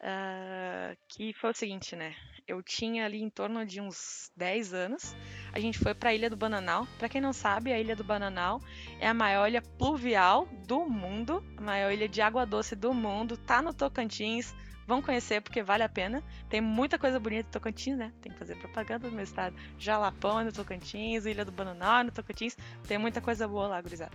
Uh, 0.00 0.96
que 1.08 1.32
foi 1.34 1.50
o 1.50 1.54
seguinte, 1.54 1.94
né? 1.94 2.14
Eu 2.46 2.62
tinha 2.62 3.04
ali 3.04 3.20
em 3.22 3.30
torno 3.30 3.64
de 3.64 3.80
uns 3.80 4.30
10 4.36 4.74
anos. 4.74 5.14
A 5.52 5.60
gente 5.60 5.78
foi 5.78 5.94
para 5.94 6.10
a 6.10 6.14
Ilha 6.14 6.30
do 6.30 6.36
Bananal. 6.36 6.86
Para 6.98 7.08
quem 7.08 7.20
não 7.20 7.32
sabe, 7.32 7.72
a 7.72 7.78
Ilha 7.78 7.96
do 7.96 8.04
Bananal 8.04 8.60
é 8.98 9.06
a 9.06 9.14
maior 9.14 9.48
ilha 9.48 9.62
pluvial 9.62 10.46
do 10.66 10.88
mundo, 10.88 11.44
a 11.56 11.60
maior 11.60 11.92
ilha 11.92 12.08
de 12.08 12.20
água 12.20 12.46
doce 12.46 12.74
do 12.74 12.92
mundo. 12.92 13.36
Tá 13.36 13.62
no 13.62 13.74
Tocantins 13.74 14.54
Vão 14.90 15.00
conhecer 15.00 15.40
porque 15.40 15.62
vale 15.62 15.84
a 15.84 15.88
pena. 15.88 16.20
Tem 16.48 16.60
muita 16.60 16.98
coisa 16.98 17.20
bonita 17.20 17.44
no 17.44 17.52
Tocantins, 17.52 17.96
né? 17.96 18.12
Tem 18.20 18.32
que 18.32 18.36
fazer 18.36 18.56
propaganda 18.56 19.08
do 19.08 19.14
meu 19.14 19.22
estado. 19.22 19.54
Jalapão 19.78 20.40
é 20.40 20.42
no 20.42 20.52
Tocantins, 20.52 21.26
Ilha 21.26 21.44
do 21.44 21.52
Bananal 21.52 22.00
é 22.00 22.02
no 22.02 22.10
Tocantins. 22.10 22.56
Tem 22.88 22.98
muita 22.98 23.20
coisa 23.20 23.46
boa 23.46 23.68
lá, 23.68 23.80
gurizada. 23.80 24.10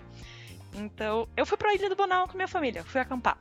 Então, 0.75 1.27
eu 1.35 1.45
fui 1.45 1.57
pra 1.57 1.73
Ilha 1.73 1.89
do 1.89 1.95
Bananal 1.95 2.27
com 2.27 2.35
minha 2.35 2.47
família, 2.47 2.83
fui 2.83 2.99
acampar. 2.99 3.37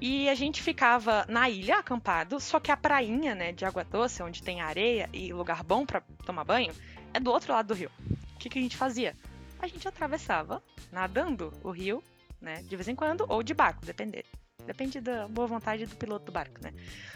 E 0.00 0.28
a 0.28 0.34
gente 0.34 0.62
ficava 0.62 1.24
na 1.28 1.48
ilha 1.48 1.78
acampado, 1.78 2.38
só 2.38 2.60
que 2.60 2.70
a 2.70 2.76
prainha, 2.76 3.34
né, 3.34 3.52
de 3.52 3.64
água 3.64 3.82
doce, 3.82 4.22
onde 4.22 4.42
tem 4.42 4.60
areia 4.60 5.08
e 5.12 5.32
lugar 5.32 5.62
bom 5.64 5.86
para 5.86 6.02
tomar 6.24 6.44
banho, 6.44 6.74
é 7.14 7.20
do 7.20 7.30
outro 7.30 7.52
lado 7.52 7.68
do 7.68 7.74
rio. 7.74 7.90
O 8.34 8.38
que, 8.38 8.50
que 8.50 8.58
a 8.58 8.62
gente 8.62 8.76
fazia? 8.76 9.16
A 9.58 9.66
gente 9.66 9.88
atravessava 9.88 10.62
nadando 10.92 11.50
o 11.62 11.70
rio, 11.70 12.02
né, 12.40 12.62
de 12.62 12.76
vez 12.76 12.88
em 12.88 12.94
quando, 12.94 13.24
ou 13.26 13.42
de 13.42 13.54
barco, 13.54 13.86
dependendo. 13.86 14.26
Depende 14.66 15.00
da 15.00 15.28
boa 15.28 15.46
vontade 15.46 15.86
do 15.86 15.96
piloto 15.96 16.26
do 16.26 16.32
barco, 16.32 16.60
né? 16.62 16.74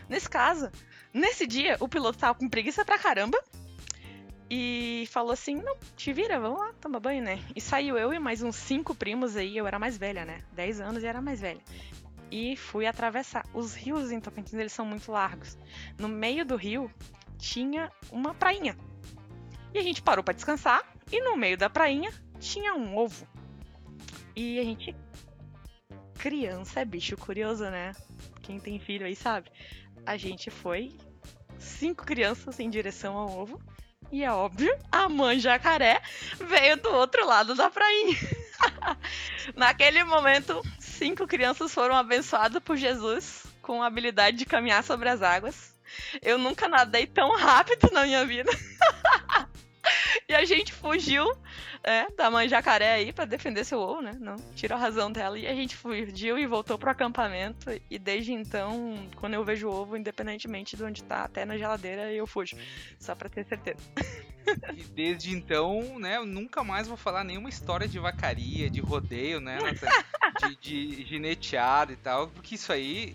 Nesse 0.09 0.31
caso, 0.31 0.71
nesse 1.13 1.47
dia, 1.47 1.77
o 1.81 1.89
piloto 1.89 2.19
tava 2.19 2.39
com 2.39 2.49
preguiça 2.49 2.85
pra 2.85 2.99
caramba. 2.99 3.39
E 4.51 5.07
falou 5.11 5.33
assim: 5.33 5.55
não, 5.55 5.77
te 5.97 6.13
vira, 6.13 6.41
vamos 6.41 6.59
lá, 6.59 6.73
toma 6.81 6.99
banho, 6.99 7.23
né? 7.23 7.39
E 7.55 7.61
saiu 7.61 7.97
eu 7.97 8.13
e 8.13 8.19
mais 8.19 8.43
uns 8.43 8.57
cinco 8.57 8.95
primos 8.95 9.37
aí, 9.37 9.57
eu 9.57 9.67
era 9.67 9.79
mais 9.79 9.97
velha, 9.97 10.25
né? 10.25 10.43
10 10.53 10.81
anos 10.81 11.03
e 11.05 11.07
era 11.07 11.23
mais 11.23 11.41
velha. 11.41 11.61
E 12.33 12.57
fui 12.57 12.85
atravessar. 12.85 13.47
Os 13.55 13.75
rios 13.75 14.11
em 14.11 14.21
Tocantins, 14.21 14.55
eles 14.55 14.73
são 14.73 14.85
muito 14.85 15.11
largos. 15.13 15.57
No 15.99 16.09
meio 16.09 16.45
do 16.45 16.57
rio 16.57 16.91
tinha 17.39 17.93
uma 18.11 18.35
prainha. 18.35 18.77
E 19.73 19.79
a 19.79 19.83
gente 19.83 20.03
parou 20.03 20.25
para 20.25 20.35
descansar. 20.35 20.85
E 21.13 21.21
no 21.21 21.37
meio 21.37 21.57
da 21.57 21.71
prainha 21.71 22.13
tinha 22.41 22.75
um 22.75 22.97
ovo. 22.97 23.27
E 24.35 24.59
a 24.59 24.65
gente 24.65 24.95
criança 26.19 26.81
é 26.81 26.85
bicho 26.85 27.17
curioso, 27.17 27.65
né? 27.65 27.93
Quem 28.43 28.61
tem 28.61 28.79
filho 28.79 29.07
aí 29.07 29.17
sabe. 29.17 29.51
A 30.05 30.17
gente 30.17 30.51
foi 30.51 30.97
cinco 31.59 32.05
crianças 32.05 32.61
em 32.61 32.69
direção 32.69 33.17
ao 33.17 33.31
ovo. 33.31 33.61
E 34.13 34.25
é 34.25 34.33
óbvio, 34.33 34.77
a 34.91 35.09
mãe 35.09 35.39
jacaré 35.39 36.03
veio 36.41 36.77
do 36.77 36.91
outro 36.91 37.25
lado 37.25 37.55
da 37.55 37.71
prainha. 37.71 38.17
Naquele 39.55 40.03
momento, 40.03 40.61
cinco 40.79 41.27
crianças 41.27 41.73
foram 41.73 41.95
abençoadas 41.95 42.63
por 42.63 42.77
Jesus 42.77 43.45
com 43.63 43.83
a 43.83 43.87
habilidade 43.87 44.37
de 44.37 44.45
caminhar 44.45 44.83
sobre 44.83 45.09
as 45.09 45.23
águas. 45.23 45.75
Eu 46.23 46.39
nunca 46.39 46.69
nadei 46.69 47.07
tão 47.07 47.37
rápido 47.37 47.89
na 47.93 48.05
minha 48.05 48.25
vida. 48.27 48.51
e 50.31 50.35
a 50.35 50.45
gente 50.45 50.73
fugiu 50.73 51.29
é, 51.83 52.09
da 52.13 52.31
mãe 52.31 52.49
jacaré 52.49 52.95
aí 52.95 53.13
para 53.13 53.25
defender 53.25 53.65
seu 53.65 53.81
ovo, 53.81 54.01
né? 54.01 54.17
Não, 54.21 54.37
tirou 54.55 54.79
a 54.79 54.81
razão 54.81 55.11
dela 55.11 55.37
e 55.37 55.45
a 55.45 55.53
gente 55.53 55.75
fugiu 55.77 56.39
e 56.39 56.47
voltou 56.47 56.79
pro 56.79 56.89
acampamento. 56.89 57.69
E 57.91 57.99
desde 57.99 58.33
então, 58.33 59.11
quando 59.17 59.35
eu 59.35 59.45
vejo 59.45 59.67
o 59.67 59.75
ovo, 59.75 59.97
independentemente 59.97 60.77
de 60.77 60.85
onde 60.85 61.03
tá, 61.03 61.25
até 61.25 61.45
na 61.45 61.59
geladeira, 61.59 62.13
eu 62.13 62.29
fujo. 62.29 62.57
Só 62.97 63.17
pra 63.17 63.29
ter 63.29 63.45
certeza. 63.45 63.83
E 64.75 64.83
desde 64.83 65.33
então, 65.33 65.99
né, 65.99 66.17
eu 66.17 66.25
nunca 66.25 66.65
mais 66.65 66.89
vou 66.89 66.97
falar 66.97 67.23
nenhuma 67.23 67.51
história 67.51 67.87
de 67.87 67.99
vacaria, 67.99 68.71
de 68.71 68.81
rodeio, 68.81 69.39
né? 69.39 69.59
De, 70.41 70.57
de 70.57 71.05
gineteado 71.05 71.93
e 71.93 71.97
tal, 71.97 72.27
porque 72.29 72.55
isso 72.55 72.73
aí 72.73 73.15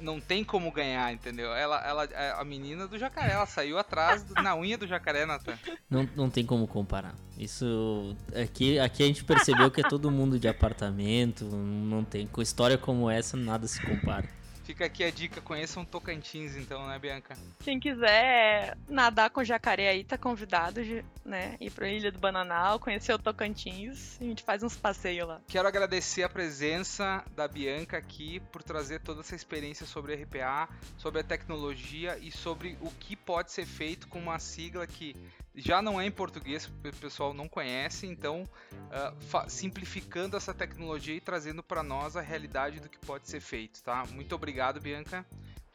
não 0.00 0.20
tem 0.20 0.44
como 0.44 0.70
ganhar, 0.70 1.12
entendeu? 1.12 1.52
Ela, 1.54 1.84
ela, 1.86 2.04
a 2.38 2.44
menina 2.44 2.86
do 2.86 2.98
jacaré, 2.98 3.32
ela 3.32 3.46
saiu 3.46 3.78
atrás 3.78 4.24
na 4.42 4.56
unha 4.56 4.78
do 4.78 4.86
jacaré, 4.86 5.26
Nathan. 5.26 5.58
Não, 5.88 6.08
não 6.16 6.30
tem 6.30 6.44
como 6.44 6.66
comparar. 6.66 7.14
Isso 7.38 8.16
aqui, 8.34 8.78
aqui 8.78 9.02
a 9.02 9.06
gente 9.06 9.24
percebeu 9.24 9.70
que 9.70 9.80
é 9.80 9.84
todo 9.84 10.10
mundo 10.10 10.38
de 10.38 10.48
apartamento, 10.48 11.44
não 11.44 12.04
tem 12.04 12.26
com 12.26 12.40
história 12.40 12.78
como 12.78 13.10
essa 13.10 13.36
nada 13.36 13.66
se 13.66 13.80
compara. 13.80 14.28
Fica 14.66 14.84
aqui 14.84 15.04
a 15.04 15.10
dica, 15.12 15.40
conheçam 15.40 15.84
Tocantins 15.84 16.56
então, 16.56 16.88
né, 16.88 16.98
Bianca? 16.98 17.38
Quem 17.60 17.78
quiser 17.78 18.76
nadar 18.88 19.30
com 19.30 19.44
jacaré 19.44 19.88
aí, 19.88 20.02
tá 20.02 20.18
convidado, 20.18 20.80
né? 21.24 21.56
Ir 21.60 21.70
pra 21.70 21.88
Ilha 21.88 22.10
do 22.10 22.18
Bananal, 22.18 22.80
conhecer 22.80 23.12
o 23.12 23.18
Tocantins, 23.18 24.20
a 24.20 24.24
gente 24.24 24.42
faz 24.42 24.64
uns 24.64 24.76
passeios 24.76 25.28
lá. 25.28 25.40
Quero 25.46 25.68
agradecer 25.68 26.24
a 26.24 26.28
presença 26.28 27.24
da 27.36 27.46
Bianca 27.46 27.96
aqui 27.96 28.40
por 28.50 28.60
trazer 28.60 28.98
toda 28.98 29.20
essa 29.20 29.36
experiência 29.36 29.86
sobre 29.86 30.16
RPA, 30.16 30.68
sobre 30.98 31.20
a 31.20 31.24
tecnologia 31.24 32.18
e 32.18 32.32
sobre 32.32 32.76
o 32.80 32.90
que 32.90 33.14
pode 33.14 33.52
ser 33.52 33.66
feito 33.66 34.08
com 34.08 34.18
uma 34.18 34.40
sigla 34.40 34.84
que 34.84 35.14
já 35.56 35.80
não 35.80 36.00
é 36.00 36.06
em 36.06 36.10
português, 36.10 36.66
o 36.66 36.92
pessoal 37.00 37.32
não 37.32 37.48
conhece, 37.48 38.06
então 38.06 38.42
uh, 38.42 39.50
simplificando 39.50 40.36
essa 40.36 40.52
tecnologia 40.52 41.14
e 41.14 41.20
trazendo 41.20 41.62
para 41.62 41.82
nós 41.82 42.16
a 42.16 42.20
realidade 42.20 42.78
do 42.78 42.88
que 42.88 42.98
pode 42.98 43.28
ser 43.28 43.40
feito, 43.40 43.82
tá? 43.82 44.04
Muito 44.12 44.34
obrigado, 44.34 44.80
Bianca. 44.80 45.24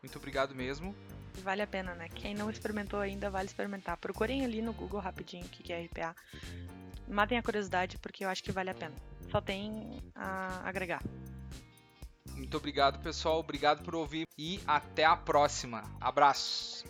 Muito 0.02 0.18
obrigado 0.18 0.54
mesmo. 0.54 0.96
Vale 1.44 1.62
a 1.62 1.68
pena, 1.68 1.96
né? 1.96 2.10
Quem 2.10 2.36
não 2.36 2.50
experimentou 2.50 3.00
ainda, 3.00 3.30
vale 3.30 3.48
experimentar. 3.48 3.98
Procurem 3.98 4.46
ali 4.46 4.62
no 4.62 4.74
Google 4.74 5.00
rapidinho 5.00 5.46
o 5.46 5.50
que 5.50 5.72
é 5.74 5.86
RPA. 5.86 6.16
Matem 7.08 7.38
a 7.38 7.44
curiosidade, 7.44 7.98
porque 7.98 8.24
eu 8.24 8.30
acho 8.30 8.44
que 8.44 8.52
vale 8.52 8.70
a 8.70 8.76
pena. 8.76 8.96
Só 9.32 9.42
tem 9.42 10.02
a 10.16 10.68
agregar. 10.68 11.02
Muito 12.36 12.58
obrigado, 12.58 13.02
pessoal. 13.02 13.40
Obrigado 13.40 13.84
por 13.84 13.96
ouvir 13.96 14.28
e 14.38 14.60
até 14.68 15.06
a 15.06 15.16
próxima. 15.16 15.84
Abraços. 16.00 16.86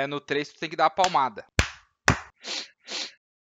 É 0.00 0.06
no 0.06 0.20
3 0.20 0.52
tu 0.52 0.58
tem 0.60 0.68
que 0.70 0.76
dar 0.76 0.86
a 0.86 0.90
palmada. 0.90 1.46